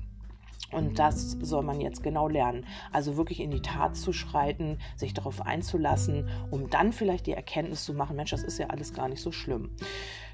Und 0.71 0.99
das 0.99 1.31
soll 1.41 1.63
man 1.63 1.81
jetzt 1.81 2.03
genau 2.03 2.27
lernen. 2.27 2.65
Also 2.91 3.17
wirklich 3.17 3.39
in 3.39 3.51
die 3.51 3.61
Tat 3.61 3.95
zu 3.97 4.13
schreiten, 4.13 4.77
sich 4.95 5.13
darauf 5.13 5.41
einzulassen, 5.41 6.29
um 6.49 6.69
dann 6.69 6.93
vielleicht 6.93 7.27
die 7.27 7.33
Erkenntnis 7.33 7.83
zu 7.83 7.93
machen, 7.93 8.15
Mensch, 8.15 8.31
das 8.31 8.43
ist 8.43 8.57
ja 8.57 8.67
alles 8.67 8.93
gar 8.93 9.09
nicht 9.09 9.21
so 9.21 9.31
schlimm. 9.31 9.71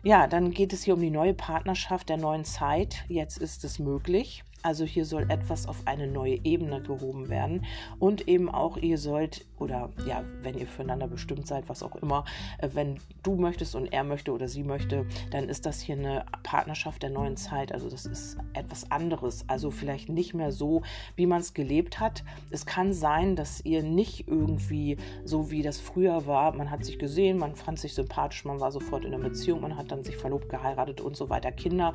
Ja, 0.04 0.28
dann 0.28 0.52
geht 0.52 0.74
es 0.74 0.84
hier 0.84 0.94
um 0.94 1.02
die 1.02 1.10
neue 1.10 1.34
Partnerschaft 1.34 2.10
der 2.10 2.18
neuen 2.18 2.46
Zeit. 2.46 3.04
Jetzt 3.08 3.38
ist 3.38 3.64
es 3.64 3.80
möglich. 3.80 4.44
Also 4.68 4.84
hier 4.84 5.06
soll 5.06 5.32
etwas 5.32 5.66
auf 5.66 5.78
eine 5.86 6.08
neue 6.08 6.44
Ebene 6.44 6.82
gehoben 6.82 7.30
werden 7.30 7.64
und 8.00 8.28
eben 8.28 8.50
auch 8.50 8.76
ihr 8.76 8.98
sollt 8.98 9.46
oder 9.60 9.94
ja, 10.06 10.26
wenn 10.42 10.58
ihr 10.58 10.68
füreinander 10.68 11.08
bestimmt 11.08 11.48
seid, 11.48 11.70
was 11.70 11.84
auch 11.84 11.96
immer, 11.96 12.26
äh, 12.58 12.68
wenn 12.74 12.98
du 13.24 13.36
möchtest 13.36 13.76
und 13.76 13.94
er 13.94 14.04
möchte 14.04 14.34
oder 14.34 14.50
sie 14.50 14.64
möchte, 14.64 15.06
dann 15.32 15.48
ist 15.48 15.66
das 15.66 15.80
hier 15.80 15.96
eine 15.96 16.26
Partnerschaft 16.44 17.02
der 17.02 17.12
neuen 17.12 17.38
Zeit. 17.38 17.72
Also 17.72 17.90
das 17.90 18.06
ist 18.06 18.36
etwas 18.52 18.92
anderes. 18.92 19.46
Also 19.48 19.72
vielleicht 19.72 20.10
nicht 20.10 20.34
mehr 20.34 20.52
so, 20.52 20.82
wie 21.16 21.28
man 21.28 21.40
es 21.40 21.54
gelebt 21.54 22.02
hat. 22.02 22.26
Es 22.50 22.66
kann 22.66 22.92
sein, 22.92 23.38
dass 23.38 23.64
ihr 23.64 23.84
nicht 23.84 24.28
irgendwie 24.28 24.98
so 25.24 25.50
wie 25.50 25.62
das 25.62 25.80
früher 25.80 26.28
war, 26.28 26.54
man 26.54 26.72
hat 26.72 26.84
sich 26.84 27.00
gesehen, 27.00 27.38
man 27.38 27.56
fand 27.56 27.80
sich 27.80 27.94
sympathisch, 27.94 28.44
man 28.44 28.60
war 28.60 28.74
sofort 28.74 29.06
in 29.06 29.14
einer 29.14 29.24
Beziehung, 29.24 29.62
man 29.62 29.78
hat 29.78 29.94
dann 29.94 30.04
sich 30.04 30.18
verlobt, 30.18 30.50
geheiratet 30.50 31.00
und 31.00 31.16
so 31.16 31.30
weiter, 31.30 31.54
Kinder, 31.54 31.94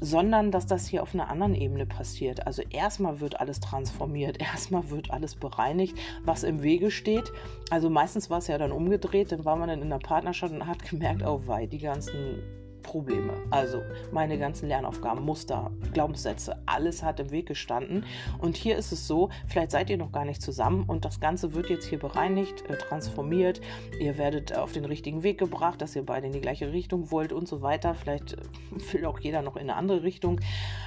sondern 0.00 0.52
dass 0.52 0.66
das 0.66 0.86
hier 0.86 1.02
auf 1.02 1.12
einer 1.12 1.28
anderen 1.28 1.56
Ebene 1.56 1.86
passiert. 1.86 2.03
Also 2.46 2.62
erstmal 2.70 3.20
wird 3.20 3.40
alles 3.40 3.60
transformiert, 3.60 4.40
erstmal 4.40 4.90
wird 4.90 5.10
alles 5.10 5.34
bereinigt, 5.34 5.96
was 6.24 6.42
im 6.42 6.62
Wege 6.62 6.90
steht. 6.90 7.32
Also 7.70 7.90
meistens 7.90 8.30
war 8.30 8.38
es 8.38 8.46
ja 8.46 8.58
dann 8.58 8.72
umgedreht, 8.72 9.32
dann 9.32 9.44
war 9.44 9.56
man 9.56 9.68
dann 9.68 9.80
in 9.80 9.92
einer 9.92 9.98
Partnerschaft 9.98 10.52
und 10.52 10.66
hat 10.66 10.88
gemerkt, 10.88 11.22
oh 11.22 11.42
wei, 11.46 11.66
die 11.66 11.78
ganzen 11.78 12.63
Probleme. 12.84 13.32
Also 13.50 13.82
meine 14.12 14.38
ganzen 14.38 14.68
Lernaufgaben, 14.68 15.24
Muster, 15.24 15.72
Glaubenssätze, 15.92 16.56
alles 16.66 17.02
hat 17.02 17.18
im 17.18 17.32
Weg 17.32 17.46
gestanden. 17.46 18.04
Und 18.38 18.56
hier 18.56 18.76
ist 18.76 18.92
es 18.92 19.08
so, 19.08 19.30
vielleicht 19.48 19.72
seid 19.72 19.90
ihr 19.90 19.96
noch 19.96 20.12
gar 20.12 20.24
nicht 20.24 20.40
zusammen 20.40 20.84
und 20.86 21.04
das 21.04 21.18
Ganze 21.18 21.54
wird 21.54 21.68
jetzt 21.68 21.86
hier 21.86 21.98
bereinigt, 21.98 22.64
äh, 22.68 22.76
transformiert. 22.76 23.60
Ihr 23.98 24.16
werdet 24.18 24.56
auf 24.56 24.70
den 24.70 24.84
richtigen 24.84 25.24
Weg 25.24 25.38
gebracht, 25.38 25.82
dass 25.82 25.96
ihr 25.96 26.06
beide 26.06 26.28
in 26.28 26.32
die 26.32 26.40
gleiche 26.40 26.70
Richtung 26.70 27.10
wollt 27.10 27.32
und 27.32 27.48
so 27.48 27.62
weiter. 27.62 27.94
Vielleicht 27.94 28.34
äh, 28.34 28.36
will 28.92 29.06
auch 29.06 29.18
jeder 29.18 29.42
noch 29.42 29.56
in 29.56 29.62
eine 29.62 29.76
andere 29.76 30.04
Richtung. 30.04 30.40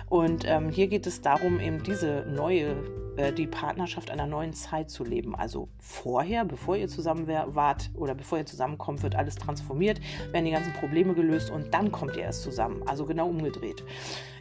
Und 0.08 0.46
ähm, 0.46 0.70
hier 0.70 0.88
geht 0.88 1.06
es 1.06 1.22
darum, 1.22 1.60
eben 1.60 1.84
diese 1.84 2.26
neue 2.30 2.78
äh, 3.18 3.34
die 3.34 3.48
Partnerschaft 3.48 4.12
einer 4.12 4.28
neuen 4.28 4.54
Zeit 4.54 4.90
zu 4.90 5.04
leben. 5.04 5.36
Also 5.36 5.68
vorher, 5.80 6.46
bevor 6.46 6.78
ihr 6.78 6.88
zusammen 6.88 7.28
wart 7.28 7.90
oder 7.96 8.16
bevor 8.16 8.38
ihr 8.38 8.46
zusammenkommt, 8.46 9.04
wird 9.04 9.16
alles 9.16 9.36
transformiert, 9.36 10.00
werden 10.32 10.46
die 10.46 10.52
ganzen 10.52 10.74
Probleme 10.74 11.14
gelöst 11.14 11.50
und 11.50 11.74
dann 11.74 11.87
kommt 11.92 12.16
ihr 12.16 12.24
erst 12.24 12.44
zusammen. 12.44 12.84
Also 12.86 13.06
genau 13.06 13.28
umgedreht. 13.28 13.84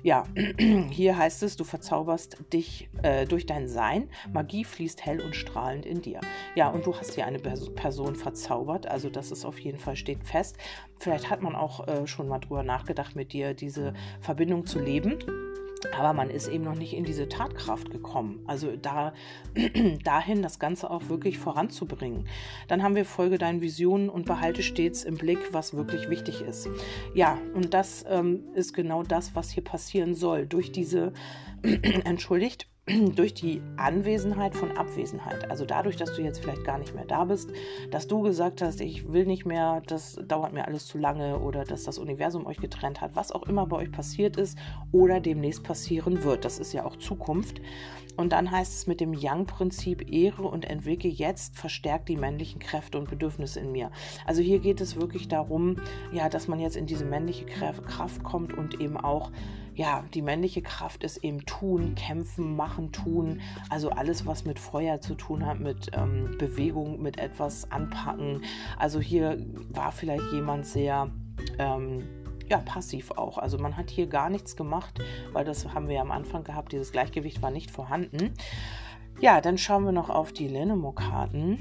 Ja, 0.03 0.25
hier 0.91 1.19
heißt 1.19 1.43
es, 1.43 1.57
du 1.57 1.65
verzauberst 1.65 2.39
dich 2.53 2.89
äh, 3.03 3.27
durch 3.27 3.47
dein 3.47 3.69
Sein. 3.69 4.09
Magie 4.33 4.65
fließt 4.65 5.05
hell 5.05 5.21
und 5.21 5.35
strahlend 5.35 5.87
in 5.87 6.03
dir. 6.03 6.21
Ja, 6.55 6.69
und 6.71 6.87
du 6.87 6.95
hast 6.97 7.15
hier 7.15 7.27
eine 7.27 7.39
Person 7.39 8.15
verzaubert. 8.15 8.87
Also 8.87 9.11
das 9.11 9.31
ist 9.31 9.45
auf 9.45 9.59
jeden 9.59 9.79
Fall 9.79 9.97
steht 9.97 10.23
fest. 10.25 10.57
Vielleicht 10.99 11.31
hat 11.31 11.43
man 11.43 11.55
auch 11.55 11.87
äh, 11.89 12.07
schon 12.07 12.29
mal 12.29 12.39
drüber 12.39 12.63
nachgedacht, 12.63 13.17
mit 13.17 13.33
dir 13.33 13.55
diese 13.55 13.95
Verbindung 14.21 14.67
zu 14.67 14.79
leben. 14.79 15.19
Aber 15.97 16.12
man 16.12 16.31
ist 16.31 16.49
eben 16.49 16.65
noch 16.65 16.75
nicht 16.75 16.95
in 16.95 17.05
diese 17.05 17.29
Tatkraft 17.29 17.91
gekommen. 17.91 18.41
Also 18.47 18.77
da, 18.77 19.12
dahin 20.05 20.43
das 20.43 20.59
Ganze 20.59 20.91
auch 20.91 21.09
wirklich 21.09 21.39
voranzubringen. 21.39 22.29
Dann 22.69 22.83
haben 22.83 22.95
wir 22.95 23.05
Folge 23.05 23.39
deinen 23.39 23.61
Visionen 23.61 24.09
und 24.09 24.27
behalte 24.27 24.62
stets 24.62 25.05
im 25.05 25.17
Blick, 25.17 25.39
was 25.53 25.75
wirklich 25.75 26.09
wichtig 26.09 26.41
ist. 26.41 26.69
Ja, 27.15 27.39
und 27.55 27.75
das 27.75 28.05
ähm, 28.09 28.45
ist 28.55 28.73
genau 28.75 29.03
das, 29.03 29.35
was 29.35 29.51
hier 29.51 29.65
passieren 29.65 30.15
soll. 30.15 30.47
Durch 30.47 30.73
diese, 30.73 31.12
entschuldigt, 32.05 32.69
durch 33.16 33.35
die 33.35 33.61
Anwesenheit 33.77 34.55
von 34.55 34.77
Abwesenheit. 34.77 35.51
Also 35.51 35.64
dadurch, 35.64 35.96
dass 35.96 36.14
du 36.14 36.22
jetzt 36.22 36.38
vielleicht 36.38 36.62
gar 36.62 36.79
nicht 36.79 36.94
mehr 36.94 37.05
da 37.05 37.25
bist, 37.25 37.51
dass 37.90 38.07
du 38.07 38.22
gesagt 38.22 38.62
hast, 38.62 38.81
ich 38.81 39.12
will 39.12 39.27
nicht 39.27 39.44
mehr, 39.44 39.83
das 39.88 40.20
dauert 40.25 40.53
mir 40.53 40.66
alles 40.66 40.87
zu 40.87 40.96
lange 40.96 41.40
oder 41.40 41.64
dass 41.64 41.83
das 41.83 41.99
Universum 41.99 42.46
euch 42.46 42.59
getrennt 42.59 43.01
hat, 43.01 43.16
was 43.16 43.33
auch 43.33 43.42
immer 43.42 43.66
bei 43.66 43.79
euch 43.79 43.90
passiert 43.90 44.37
ist 44.37 44.57
oder 44.92 45.18
demnächst 45.18 45.64
passieren 45.64 46.22
wird. 46.22 46.44
Das 46.44 46.61
ist 46.61 46.72
ja 46.72 46.85
auch 46.85 46.94
Zukunft. 46.94 47.61
Und 48.16 48.33
dann 48.33 48.51
heißt 48.51 48.72
es 48.72 48.87
mit 48.87 49.01
dem 49.01 49.12
Yang-Prinzip, 49.12 50.11
Ehre 50.11 50.44
und 50.44 50.64
entwickle 50.64 51.11
jetzt, 51.11 51.57
verstärkt 51.57 52.09
die 52.09 52.16
männlichen 52.16 52.61
Kräfte 52.61 52.99
und 52.99 53.11
Bedürfnisse 53.11 53.61
in 53.61 53.72
mir. 53.72 53.90
Also 54.25 54.42
hier 54.42 54.61
geht 54.61 54.81
es 54.81 54.99
wirklich 54.99 55.27
darum, 55.27 55.77
ja, 56.12 56.29
dass 56.29 56.46
man 56.46 56.61
jetzt 56.61 56.77
in 56.77 56.87
diese 56.87 57.05
männliche 57.05 57.46
Kraft 57.46 58.22
kommt 58.22 58.57
und 58.57 58.81
eben 58.81 58.96
auch 58.96 59.33
ja, 59.77 60.05
die 60.15 60.23
männliche 60.23 60.62
Kraft 60.62 61.05
ist 61.05 61.19
eben 61.19 61.45
tun, 61.45 61.95
kämpfen, 61.97 62.57
machen, 62.57 62.93
tun. 62.93 63.43
Also 63.69 63.91
alles, 63.91 64.25
was 64.25 64.47
mit 64.47 64.59
Feuer 64.59 65.03
zu 65.03 65.15
tun 65.15 65.45
hat, 65.45 65.61
mit 65.61 65.91
ähm, 65.93 66.35
Bewegung, 66.39 67.03
mit 67.03 67.19
etwas 67.19 67.71
anpacken. 67.71 68.43
Also 68.79 69.01
hier 69.01 69.39
war 69.69 69.93
vielleicht 69.93 70.33
jemand 70.33 70.65
sehr 70.65 71.11
ähm, 71.59 72.05
ja, 72.49 72.57
passiv 72.59 73.11
auch. 73.11 73.37
Also 73.37 73.59
man 73.59 73.77
hat 73.77 73.91
hier 73.91 74.07
gar 74.07 74.31
nichts 74.31 74.57
gemacht, 74.57 74.99
weil 75.33 75.45
das 75.45 75.69
haben 75.75 75.89
wir 75.89 75.97
ja 75.97 76.01
am 76.01 76.11
Anfang 76.11 76.43
gehabt, 76.43 76.73
dieses 76.73 76.91
Gleichgewicht 76.91 77.43
war 77.43 77.51
nicht 77.51 77.71
vorhanden. 77.71 78.33
Ja, 79.21 79.43
dann 79.43 79.59
schauen 79.59 79.85
wir 79.85 79.93
noch 79.93 80.09
auf 80.09 80.33
die 80.33 80.49
Lenemo-Karten. 80.49 81.59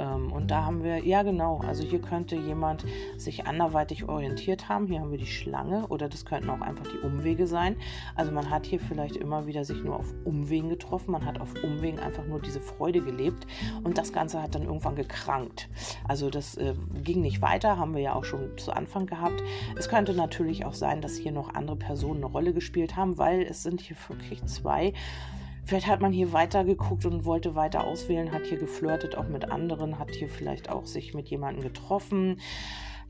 Ähm, 0.00 0.32
und 0.32 0.50
da 0.50 0.64
haben 0.64 0.82
wir, 0.82 1.04
ja 1.04 1.22
genau, 1.22 1.58
also 1.58 1.82
hier 1.82 2.00
könnte 2.00 2.36
jemand 2.36 2.84
sich 3.16 3.46
anderweitig 3.46 4.08
orientiert 4.08 4.68
haben. 4.68 4.86
Hier 4.86 5.00
haben 5.00 5.10
wir 5.10 5.18
die 5.18 5.26
Schlange 5.26 5.86
oder 5.88 6.08
das 6.08 6.24
könnten 6.24 6.50
auch 6.50 6.60
einfach 6.60 6.86
die 6.86 6.98
Umwege 7.06 7.46
sein. 7.46 7.76
Also 8.14 8.32
man 8.32 8.50
hat 8.50 8.66
hier 8.66 8.80
vielleicht 8.80 9.16
immer 9.16 9.46
wieder 9.46 9.64
sich 9.64 9.82
nur 9.82 9.96
auf 9.96 10.14
Umwegen 10.24 10.68
getroffen. 10.68 11.12
Man 11.12 11.24
hat 11.24 11.40
auf 11.40 11.52
Umwegen 11.62 11.98
einfach 11.98 12.26
nur 12.26 12.40
diese 12.40 12.60
Freude 12.60 13.00
gelebt 13.00 13.46
und 13.84 13.98
das 13.98 14.12
Ganze 14.12 14.42
hat 14.42 14.54
dann 14.54 14.62
irgendwann 14.62 14.96
gekrankt. 14.96 15.68
Also 16.08 16.30
das 16.30 16.56
äh, 16.56 16.74
ging 17.02 17.20
nicht 17.20 17.42
weiter, 17.42 17.76
haben 17.76 17.94
wir 17.94 18.02
ja 18.02 18.14
auch 18.14 18.24
schon 18.24 18.56
zu 18.56 18.72
Anfang 18.72 19.06
gehabt. 19.06 19.42
Es 19.76 19.88
könnte 19.88 20.14
natürlich 20.14 20.64
auch 20.64 20.74
sein, 20.74 21.00
dass 21.00 21.16
hier 21.16 21.32
noch 21.32 21.54
andere 21.54 21.76
Personen 21.76 22.24
eine 22.24 22.26
Rolle 22.26 22.52
gespielt 22.54 22.96
haben, 22.96 23.18
weil 23.18 23.42
es 23.42 23.62
sind 23.62 23.80
hier 23.80 23.96
wirklich 24.08 24.44
zwei 24.46 24.92
Vielleicht 25.64 25.86
hat 25.86 26.00
man 26.00 26.12
hier 26.12 26.32
weiter 26.32 26.64
geguckt 26.64 27.06
und 27.06 27.24
wollte 27.24 27.54
weiter 27.54 27.84
auswählen, 27.84 28.32
hat 28.32 28.46
hier 28.46 28.58
geflirtet 28.58 29.16
auch 29.16 29.28
mit 29.28 29.50
anderen, 29.50 29.98
hat 29.98 30.10
hier 30.10 30.28
vielleicht 30.28 30.70
auch 30.70 30.86
sich 30.86 31.14
mit 31.14 31.28
jemandem 31.28 31.62
getroffen. 31.62 32.40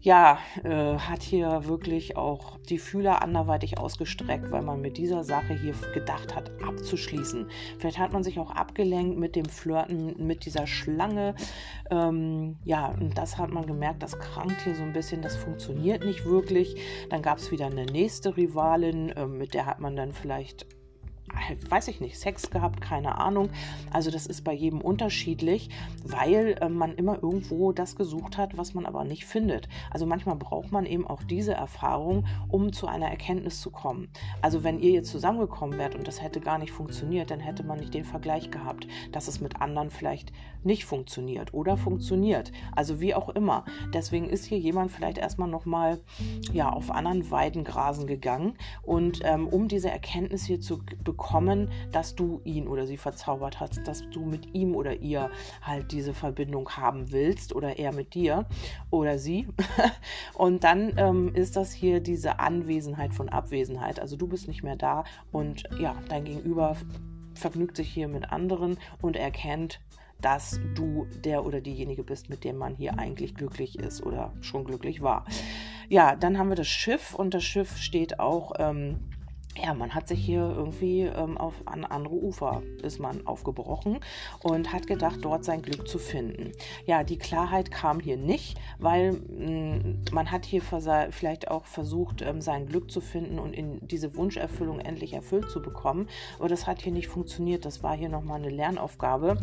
Ja, 0.03 0.39
äh, 0.65 0.97
hat 0.97 1.23
hier 1.23 1.67
wirklich 1.67 2.17
auch 2.17 2.59
die 2.71 2.79
Fühler 2.79 3.21
anderweitig 3.21 3.77
ausgestreckt, 3.77 4.51
weil 4.51 4.63
man 4.63 4.81
mit 4.81 4.97
dieser 4.97 5.25
Sache 5.25 5.53
hier 5.53 5.75
gedacht 5.93 6.35
hat, 6.35 6.51
abzuschließen. 6.67 7.51
Vielleicht 7.79 7.99
hat 7.99 8.11
man 8.15 8.23
sich 8.23 8.39
auch 8.39 8.51
abgelenkt 8.51 9.19
mit 9.19 9.37
dem 9.37 9.45
Flirten 9.45 10.27
mit 10.27 10.47
dieser 10.47 10.67
Schlange. 10.67 11.35
Ähm, 11.91 12.57
ja, 12.65 12.95
und 12.99 13.19
das 13.19 13.37
hat 13.37 13.51
man 13.51 13.67
gemerkt, 13.67 14.03
das 14.03 14.19
krankt 14.19 14.63
hier 14.65 14.75
so 14.75 14.83
ein 14.83 14.95
bisschen, 14.95 15.21
das 15.21 15.37
funktioniert 15.37 16.03
nicht 16.03 16.25
wirklich. 16.25 16.77
Dann 17.11 17.21
gab 17.21 17.37
es 17.37 17.51
wieder 17.51 17.67
eine 17.67 17.85
nächste 17.85 18.39
Rivalin, 18.39 19.11
äh, 19.11 19.27
mit 19.27 19.53
der 19.53 19.67
hat 19.67 19.81
man 19.81 19.97
dann 19.97 20.13
vielleicht 20.13 20.67
weiß 21.69 21.89
ich 21.89 22.01
nicht, 22.01 22.19
Sex 22.19 22.51
gehabt, 22.51 22.81
keine 22.81 23.19
Ahnung. 23.19 23.51
Also 23.93 24.11
das 24.11 24.27
ist 24.27 24.43
bei 24.43 24.53
jedem 24.53 24.81
unterschiedlich, 24.81 25.71
weil 26.05 26.57
äh, 26.61 26.69
man 26.69 26.95
immer 26.95 27.23
irgendwo 27.23 27.73
das 27.73 27.97
gesucht 27.97 28.39
hat, 28.39 28.57
was 28.57 28.75
man 28.75 28.87
aber 28.87 29.05
nicht 29.05 29.25
findet. 29.25 29.69
Also 29.91 30.07
manchmal 30.07 30.37
braucht 30.37 30.73
man 30.73 30.87
eben 30.87 31.07
auch 31.07 31.23
diese 31.23 31.55
Erfahrung, 31.55 32.27
um 32.49 32.73
zu 32.73 32.87
einer 32.87 33.09
Erkenntnis 33.09 33.61
zu 33.61 33.71
kommen. 33.71 34.09
Also 34.43 34.65
wenn 34.65 34.79
ihr 34.79 34.91
jetzt 34.91 35.11
zusammengekommen 35.11 35.79
wärt 35.79 35.95
und 35.95 36.07
das 36.07 36.23
hätte 36.23 36.41
gar 36.41 36.59
nicht 36.59 36.73
funktioniert, 36.73 37.31
dann 37.31 37.41
hätte 37.41 37.63
man 37.65 37.79
nicht 37.79 37.95
den 37.95 38.05
Vergleich 38.05 38.51
gehabt, 38.51 38.87
dass 39.13 39.29
es 39.29 39.41
mit 39.41 39.61
anderen 39.61 39.91
vielleicht 39.91 40.33
nicht 40.63 40.85
funktioniert 40.85 41.55
oder 41.55 41.77
funktioniert. 41.77 42.53
Also 42.75 43.01
wie 43.01 43.15
auch 43.15 43.31
immer. 43.31 43.65
Deswegen 43.95 44.29
ist 44.29 44.45
hier 44.45 44.59
jemand 44.59 44.93
vielleicht 44.93 45.19
erstmal 45.19 45.49
nochmal 45.49 46.01
ja, 46.53 46.71
auf 46.71 46.91
anderen 46.91 47.31
Weiden 47.31 47.65
grasen 47.65 48.07
gegangen 48.07 48.57
und 48.83 49.21
ähm, 49.25 49.47
um 49.47 49.69
diese 49.69 49.91
Erkenntnis 49.91 50.45
hier 50.45 50.61
zu 50.61 50.83
bekommen, 51.03 51.20
bekommen, 51.21 51.71
dass 51.93 52.15
du 52.15 52.41
ihn 52.45 52.67
oder 52.67 52.87
sie 52.87 52.97
verzaubert 52.97 53.61
hast, 53.61 53.87
dass 53.87 54.09
du 54.11 54.25
mit 54.25 54.55
ihm 54.55 54.75
oder 54.75 54.97
ihr 54.97 55.31
halt 55.61 55.93
diese 55.93 56.15
Verbindung 56.15 56.71
haben 56.71 57.13
willst 57.13 57.55
oder 57.55 57.79
er 57.79 57.93
mit 57.93 58.15
dir 58.15 58.47
oder 58.91 59.19
sie. 59.19 59.47
und 60.35 60.65
dann 60.65 60.95
ähm, 60.97 61.35
ist 61.35 61.57
das 61.57 61.73
hier 61.73 62.01
diese 62.01 62.41
Anwesenheit 62.41 63.13
von 63.13 63.29
Abwesenheit. 63.29 64.01
Also 64.01 64.17
du 64.17 64.27
bist 64.27 64.49
nicht 64.49 64.63
mehr 64.63 64.77
da 64.77 65.05
und 65.31 65.65
ja, 65.79 65.95
dein 66.09 66.25
Gegenüber 66.25 66.75
vergnügt 67.35 67.77
sich 67.77 67.91
hier 67.91 68.09
mit 68.09 68.33
anderen 68.33 68.79
und 69.03 69.15
erkennt, 69.15 69.81
dass 70.23 70.59
du 70.75 71.07
der 71.23 71.45
oder 71.45 71.61
diejenige 71.61 72.03
bist, 72.03 72.31
mit 72.31 72.45
dem 72.45 72.57
man 72.57 72.75
hier 72.75 72.99
eigentlich 72.99 73.35
glücklich 73.35 73.79
ist 73.79 74.03
oder 74.03 74.33
schon 74.41 74.65
glücklich 74.65 75.03
war. 75.03 75.27
Ja, 75.91 76.17
dann 76.17 76.39
haben 76.39 76.49
wir 76.49 76.57
das 76.57 76.69
Schiff 76.69 77.15
und 77.15 77.35
das 77.35 77.45
Schiff 77.45 77.77
steht 77.77 78.21
auch 78.21 78.53
ähm, 78.59 79.01
ja, 79.57 79.75
man 79.75 79.95
hat 79.95 80.07
sich 80.07 80.25
hier 80.25 80.43
irgendwie 80.57 81.03
ähm, 81.03 81.37
auf 81.37 81.55
an 81.65 81.85
andere 81.85 82.15
Ufer 82.15 82.63
ist 82.83 83.01
man 83.01 83.27
aufgebrochen 83.27 83.99
und 84.43 84.73
hat 84.73 84.87
gedacht, 84.87 85.19
dort 85.23 85.45
sein 85.45 85.61
Glück 85.61 85.89
zu 85.89 85.99
finden. 85.99 86.53
Ja, 86.87 87.03
die 87.03 87.19
Klarheit 87.19 87.71
kam 87.73 87.99
hier 87.99 88.17
nicht, 88.17 88.59
weil 88.79 89.13
mh, 89.13 89.51
mm, 89.51 90.05
man 90.13 90.31
hat 90.31 90.45
hier 90.45 90.63
vielleicht 90.63 91.51
auch 91.51 91.65
versucht, 91.65 92.23
ähm, 92.23 92.41
sein 92.41 92.67
Glück 92.67 92.91
zu 92.93 93.01
finden 93.01 93.41
und 93.41 93.53
in 93.53 93.87
diese 93.87 94.15
Wunscherfüllung 94.15 94.79
endlich 94.79 95.15
erfüllt 95.15 95.51
zu 95.51 95.61
bekommen. 95.61 96.09
Aber 96.39 96.49
das 96.49 96.69
hat 96.69 96.81
hier 96.81 96.93
nicht 96.93 97.09
funktioniert. 97.09 97.65
Das 97.65 97.83
war 97.83 97.97
hier 97.97 98.09
nochmal 98.09 98.39
eine 98.39 98.51
Lernaufgabe, 98.51 99.37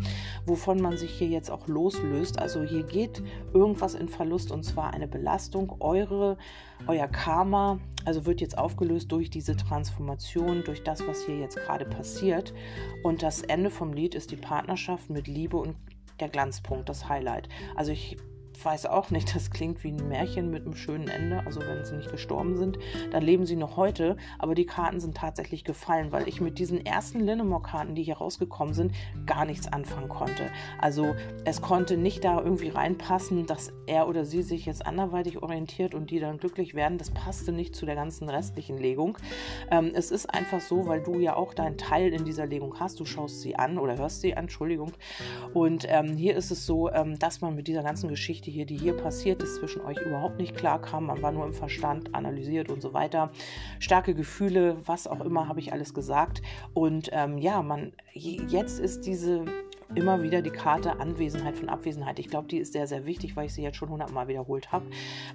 wovon 0.46 0.80
man 0.80 0.96
sich 0.96 1.10
hier 1.10 1.28
jetzt 1.28 1.50
auch 1.50 1.68
loslöst. 1.68 2.38
Also 2.38 2.62
hier 2.62 2.82
geht 2.82 3.22
irgendwas 3.52 3.94
in 3.94 4.08
Verlust 4.08 4.52
und 4.52 4.64
zwar 4.64 4.94
eine 4.94 5.06
Belastung. 5.06 5.76
Eure, 5.80 6.38
euer 6.86 7.08
Karma 7.08 7.78
Also 8.04 8.24
wird 8.24 8.40
jetzt 8.40 8.56
aufgelöst 8.56 9.12
durch 9.12 9.28
diese 9.28 9.56
Transformation, 9.56 10.62
durch 10.64 10.82
das, 10.82 11.06
was 11.06 11.26
hier 11.26 11.38
jetzt 11.38 11.56
gerade 11.56 11.84
passiert. 11.84 12.54
Und 13.02 13.22
das 13.22 13.42
Ende 13.42 13.70
vom 13.70 13.92
Lied 13.92 14.14
ist 14.14 14.30
die 14.30 14.36
Partnerschaft 14.36 15.10
mit 15.10 15.26
Liebe 15.26 15.56
und 15.58 15.76
der 16.20 16.28
Glanzpunkt, 16.28 16.88
das 16.88 17.08
Highlight. 17.08 17.48
Also 17.76 17.92
ich 17.92 18.16
weiß 18.64 18.86
auch 18.86 19.10
nicht, 19.10 19.34
das 19.34 19.50
klingt 19.50 19.84
wie 19.84 19.92
ein 19.92 20.08
Märchen 20.08 20.50
mit 20.50 20.64
einem 20.64 20.74
schönen 20.74 21.08
Ende. 21.08 21.42
Also 21.46 21.60
wenn 21.60 21.84
sie 21.84 21.96
nicht 21.96 22.10
gestorben 22.10 22.56
sind, 22.56 22.78
dann 23.10 23.22
leben 23.22 23.46
sie 23.46 23.56
noch 23.56 23.76
heute. 23.76 24.16
Aber 24.38 24.54
die 24.54 24.66
Karten 24.66 25.00
sind 25.00 25.16
tatsächlich 25.16 25.64
gefallen, 25.64 26.12
weil 26.12 26.28
ich 26.28 26.40
mit 26.40 26.58
diesen 26.58 26.84
ersten 26.84 27.20
Linnemore-Karten, 27.20 27.94
die 27.94 28.02
hier 28.02 28.16
rausgekommen 28.16 28.74
sind, 28.74 28.92
gar 29.26 29.44
nichts 29.44 29.72
anfangen 29.72 30.08
konnte. 30.08 30.50
Also 30.80 31.14
es 31.44 31.62
konnte 31.62 31.96
nicht 31.96 32.24
da 32.24 32.40
irgendwie 32.40 32.68
reinpassen, 32.68 33.46
dass 33.46 33.72
er 33.86 34.08
oder 34.08 34.24
sie 34.24 34.42
sich 34.42 34.66
jetzt 34.66 34.84
anderweitig 34.84 35.42
orientiert 35.42 35.94
und 35.94 36.10
die 36.10 36.20
dann 36.20 36.38
glücklich 36.38 36.74
werden. 36.74 36.98
Das 36.98 37.10
passte 37.10 37.52
nicht 37.52 37.74
zu 37.74 37.86
der 37.86 37.94
ganzen 37.94 38.28
restlichen 38.28 38.78
Legung. 38.78 39.18
Ähm, 39.70 39.92
es 39.94 40.10
ist 40.10 40.26
einfach 40.26 40.60
so, 40.60 40.86
weil 40.86 41.02
du 41.02 41.18
ja 41.20 41.36
auch 41.36 41.54
deinen 41.54 41.78
Teil 41.78 42.12
in 42.12 42.24
dieser 42.24 42.46
Legung 42.46 42.78
hast. 42.80 42.98
Du 43.00 43.04
schaust 43.04 43.40
sie 43.40 43.56
an 43.56 43.78
oder 43.78 43.96
hörst 43.96 44.20
sie 44.20 44.34
an, 44.34 44.44
Entschuldigung. 44.44 44.92
Und 45.54 45.86
ähm, 45.88 46.16
hier 46.16 46.36
ist 46.36 46.50
es 46.50 46.66
so, 46.66 46.90
ähm, 46.90 47.18
dass 47.18 47.40
man 47.40 47.54
mit 47.54 47.68
dieser 47.68 47.82
ganzen 47.82 48.08
Geschichte 48.08 48.47
Hier, 48.48 48.66
die 48.66 48.76
hier 48.76 48.94
passiert 48.96 49.42
ist, 49.42 49.56
zwischen 49.56 49.82
euch 49.82 49.98
überhaupt 49.98 50.38
nicht 50.38 50.56
klar 50.56 50.80
kam. 50.80 51.06
Man 51.06 51.22
war 51.22 51.32
nur 51.32 51.46
im 51.46 51.54
Verstand 51.54 52.14
analysiert 52.14 52.70
und 52.70 52.80
so 52.80 52.92
weiter. 52.92 53.30
Starke 53.78 54.14
Gefühle, 54.14 54.76
was 54.84 55.06
auch 55.06 55.20
immer, 55.20 55.48
habe 55.48 55.60
ich 55.60 55.72
alles 55.72 55.94
gesagt. 55.94 56.42
Und 56.74 57.10
ähm, 57.12 57.38
ja, 57.38 57.62
man, 57.62 57.92
jetzt 58.14 58.80
ist 58.80 59.06
diese 59.06 59.44
immer 59.94 60.22
wieder 60.22 60.42
die 60.42 60.50
Karte 60.50 61.00
Anwesenheit 61.00 61.56
von 61.56 61.68
Abwesenheit. 61.68 62.18
Ich 62.18 62.28
glaube, 62.28 62.48
die 62.48 62.58
ist 62.58 62.72
sehr, 62.72 62.86
sehr 62.86 63.06
wichtig, 63.06 63.36
weil 63.36 63.46
ich 63.46 63.54
sie 63.54 63.62
jetzt 63.62 63.76
schon 63.76 63.88
hundertmal 63.88 64.28
wiederholt 64.28 64.72
habe. 64.72 64.86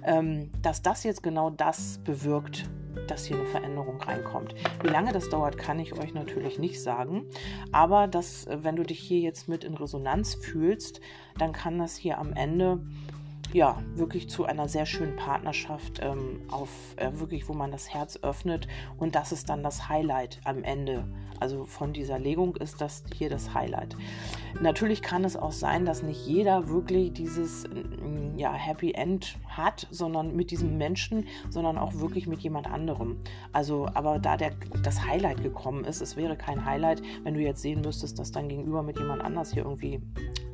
Ähm, 0.04 0.50
dass 0.62 0.82
das 0.82 1.04
jetzt 1.04 1.22
genau 1.22 1.50
das 1.50 1.98
bewirkt, 2.04 2.68
dass 3.08 3.24
hier 3.24 3.36
eine 3.36 3.46
Veränderung 3.46 4.00
reinkommt. 4.00 4.54
Wie 4.82 4.88
lange 4.88 5.12
das 5.12 5.28
dauert, 5.28 5.58
kann 5.58 5.78
ich 5.78 5.98
euch 5.98 6.14
natürlich 6.14 6.58
nicht 6.58 6.80
sagen. 6.80 7.26
Aber 7.72 8.06
dass, 8.06 8.46
wenn 8.48 8.76
du 8.76 8.84
dich 8.84 9.00
hier 9.00 9.20
jetzt 9.20 9.48
mit 9.48 9.64
in 9.64 9.74
Resonanz 9.74 10.34
fühlst, 10.34 11.00
dann 11.38 11.52
kann 11.52 11.78
das 11.78 11.96
hier 11.96 12.18
am 12.18 12.32
Ende 12.32 12.80
ja, 13.54 13.80
wirklich 13.94 14.28
zu 14.28 14.46
einer 14.46 14.68
sehr 14.68 14.84
schönen 14.84 15.14
Partnerschaft 15.14 16.00
ähm, 16.02 16.40
auf 16.50 16.68
äh, 16.96 17.12
wirklich, 17.20 17.48
wo 17.48 17.52
man 17.52 17.70
das 17.70 17.94
Herz 17.94 18.18
öffnet 18.20 18.66
und 18.98 19.14
das 19.14 19.30
ist 19.30 19.48
dann 19.48 19.62
das 19.62 19.88
Highlight 19.88 20.40
am 20.42 20.64
Ende. 20.64 21.04
Also 21.38 21.64
von 21.64 21.92
dieser 21.92 22.18
Legung 22.18 22.56
ist 22.56 22.80
das 22.80 23.04
hier 23.14 23.30
das 23.30 23.54
Highlight. 23.54 23.96
Natürlich 24.60 25.02
kann 25.02 25.24
es 25.24 25.36
auch 25.36 25.52
sein, 25.52 25.84
dass 25.84 26.02
nicht 26.02 26.26
jeder 26.26 26.68
wirklich 26.68 27.12
dieses 27.12 27.68
mm, 27.68 28.38
ja, 28.38 28.52
Happy 28.52 28.90
End 28.90 29.36
hat, 29.48 29.86
sondern 29.88 30.34
mit 30.34 30.50
diesem 30.50 30.76
Menschen, 30.76 31.28
sondern 31.48 31.78
auch 31.78 31.94
wirklich 31.94 32.26
mit 32.26 32.40
jemand 32.40 32.66
anderem. 32.66 33.20
Also, 33.52 33.86
aber 33.94 34.18
da 34.18 34.36
der, 34.36 34.50
das 34.82 35.06
Highlight 35.06 35.44
gekommen 35.44 35.84
ist, 35.84 36.00
es 36.00 36.16
wäre 36.16 36.36
kein 36.36 36.64
Highlight, 36.64 37.02
wenn 37.22 37.34
du 37.34 37.40
jetzt 37.40 37.62
sehen 37.62 37.82
müsstest, 37.82 38.18
dass 38.18 38.32
dein 38.32 38.48
Gegenüber 38.48 38.82
mit 38.82 38.98
jemand 38.98 39.22
anders 39.22 39.52
hier 39.52 39.64
irgendwie 39.64 40.00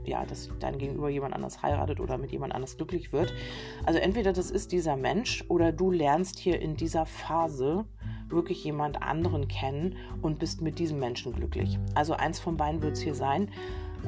ja, 0.04 0.24
dass 0.24 0.50
dein 0.60 0.78
Gegenüber 0.78 1.08
jemand 1.08 1.34
anders 1.34 1.62
heiratet 1.62 2.00
oder 2.00 2.18
mit 2.18 2.32
jemand 2.32 2.54
anders 2.54 2.76
glücklich 2.76 3.12
wird. 3.12 3.32
Also 3.84 3.98
entweder 3.98 4.32
das 4.32 4.50
ist 4.50 4.72
dieser 4.72 4.96
Mensch 4.96 5.44
oder 5.48 5.72
du 5.72 5.90
lernst 5.90 6.38
hier 6.38 6.60
in 6.60 6.76
dieser 6.76 7.06
Phase 7.06 7.84
wirklich 8.28 8.62
jemand 8.64 9.02
anderen 9.02 9.48
kennen 9.48 9.96
und 10.22 10.38
bist 10.38 10.62
mit 10.62 10.78
diesem 10.78 10.98
Menschen 10.98 11.32
glücklich. 11.32 11.78
Also 11.94 12.14
eins 12.14 12.38
von 12.38 12.56
beiden 12.56 12.82
wird 12.82 12.92
es 12.92 13.02
hier 13.02 13.14
sein. 13.14 13.50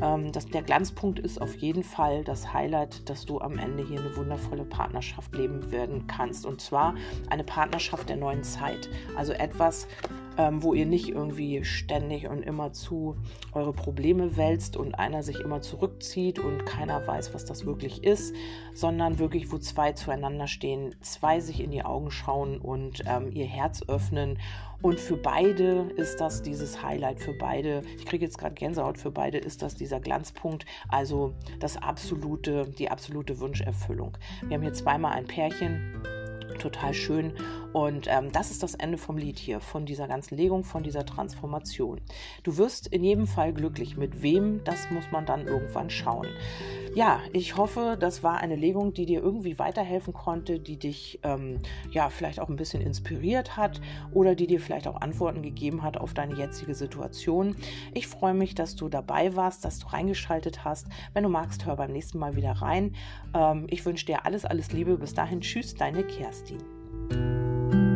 Ähm, 0.00 0.32
das, 0.32 0.46
der 0.46 0.62
Glanzpunkt 0.62 1.18
ist 1.18 1.40
auf 1.40 1.54
jeden 1.56 1.82
Fall 1.82 2.24
das 2.24 2.52
Highlight, 2.52 3.08
dass 3.08 3.26
du 3.26 3.40
am 3.40 3.58
Ende 3.58 3.86
hier 3.86 4.00
eine 4.00 4.16
wundervolle 4.16 4.64
Partnerschaft 4.64 5.34
leben 5.34 5.70
werden 5.70 6.06
kannst. 6.06 6.46
Und 6.46 6.60
zwar 6.60 6.94
eine 7.28 7.44
Partnerschaft 7.44 8.08
der 8.08 8.16
neuen 8.16 8.42
Zeit. 8.42 8.88
Also 9.16 9.32
etwas, 9.32 9.88
ähm, 10.38 10.62
wo 10.62 10.72
ihr 10.74 10.86
nicht 10.86 11.08
irgendwie 11.10 11.64
ständig 11.64 12.26
und 12.28 12.42
immer 12.42 12.72
zu 12.72 13.16
eure 13.52 13.72
Probleme 13.72 14.36
wälzt 14.36 14.76
und 14.76 14.94
einer 14.94 15.22
sich 15.22 15.40
immer 15.40 15.60
zurückzieht 15.60 16.38
und 16.38 16.64
keiner 16.64 17.06
weiß, 17.06 17.34
was 17.34 17.44
das 17.44 17.66
wirklich 17.66 18.04
ist, 18.04 18.34
sondern 18.74 19.18
wirklich, 19.18 19.52
wo 19.52 19.58
zwei 19.58 19.92
zueinander 19.92 20.46
stehen, 20.46 20.94
zwei 21.00 21.40
sich 21.40 21.60
in 21.60 21.70
die 21.70 21.84
Augen 21.84 22.10
schauen 22.10 22.58
und 22.58 23.02
ähm, 23.06 23.30
ihr 23.32 23.46
Herz 23.46 23.82
öffnen 23.88 24.38
und 24.82 24.98
für 24.98 25.16
beide 25.16 25.92
ist 25.96 26.16
das 26.16 26.42
dieses 26.42 26.82
Highlight, 26.82 27.20
für 27.20 27.34
beide, 27.34 27.82
ich 27.96 28.04
kriege 28.04 28.24
jetzt 28.24 28.36
gerade 28.36 28.54
Gänsehaut, 28.54 28.98
für 28.98 29.12
beide 29.12 29.38
ist 29.38 29.62
das 29.62 29.76
dieser 29.82 30.00
Glanzpunkt, 30.00 30.64
also 30.88 31.34
das 31.60 31.76
absolute, 31.76 32.66
die 32.78 32.90
absolute 32.90 33.40
Wunscherfüllung. 33.40 34.16
Wir 34.42 34.54
haben 34.54 34.62
hier 34.62 34.72
zweimal 34.72 35.12
ein 35.12 35.26
Pärchen, 35.26 36.02
total 36.58 36.94
schön. 36.94 37.32
Und 37.72 38.06
ähm, 38.08 38.30
das 38.32 38.50
ist 38.50 38.62
das 38.62 38.74
Ende 38.74 38.98
vom 38.98 39.16
Lied 39.16 39.38
hier, 39.38 39.60
von 39.60 39.86
dieser 39.86 40.06
ganzen 40.06 40.36
Legung, 40.36 40.64
von 40.64 40.82
dieser 40.82 41.06
Transformation. 41.06 42.00
Du 42.42 42.58
wirst 42.58 42.86
in 42.86 43.02
jedem 43.02 43.26
Fall 43.26 43.52
glücklich. 43.52 43.96
Mit 43.96 44.22
wem, 44.22 44.62
das 44.64 44.90
muss 44.90 45.10
man 45.10 45.26
dann 45.26 45.46
irgendwann 45.46 45.90
schauen. 45.90 46.26
Ja, 46.94 47.20
ich 47.32 47.56
hoffe, 47.56 47.96
das 47.98 48.22
war 48.22 48.38
eine 48.38 48.54
Legung, 48.54 48.92
die 48.92 49.06
dir 49.06 49.22
irgendwie 49.22 49.58
weiterhelfen 49.58 50.12
konnte, 50.12 50.60
die 50.60 50.78
dich 50.78 51.20
ähm, 51.22 51.60
ja 51.90 52.10
vielleicht 52.10 52.38
auch 52.38 52.50
ein 52.50 52.56
bisschen 52.56 52.82
inspiriert 52.82 53.56
hat 53.56 53.80
oder 54.12 54.34
die 54.34 54.46
dir 54.46 54.60
vielleicht 54.60 54.86
auch 54.86 55.00
Antworten 55.00 55.40
gegeben 55.42 55.82
hat 55.82 55.96
auf 55.96 56.12
deine 56.12 56.34
jetzige 56.34 56.74
Situation. 56.74 57.56
Ich 57.94 58.08
freue 58.08 58.34
mich, 58.34 58.54
dass 58.54 58.76
du 58.76 58.90
dabei 58.90 59.34
warst, 59.36 59.64
dass 59.64 59.78
du 59.78 59.86
reingeschaltet 59.86 60.66
hast. 60.66 60.88
Wenn 61.14 61.22
du 61.22 61.30
magst, 61.30 61.64
hör 61.64 61.76
beim 61.76 61.92
nächsten 61.92 62.18
Mal 62.18 62.36
wieder 62.36 62.52
rein. 62.52 62.94
Ähm, 63.34 63.66
ich 63.70 63.86
wünsche 63.86 64.04
dir 64.04 64.26
alles, 64.26 64.44
alles 64.44 64.72
Liebe. 64.72 64.98
Bis 64.98 65.14
dahin, 65.14 65.40
tschüss, 65.40 65.74
deine 65.74 66.04
Kerstin. 66.04 66.41
16. 66.44 67.91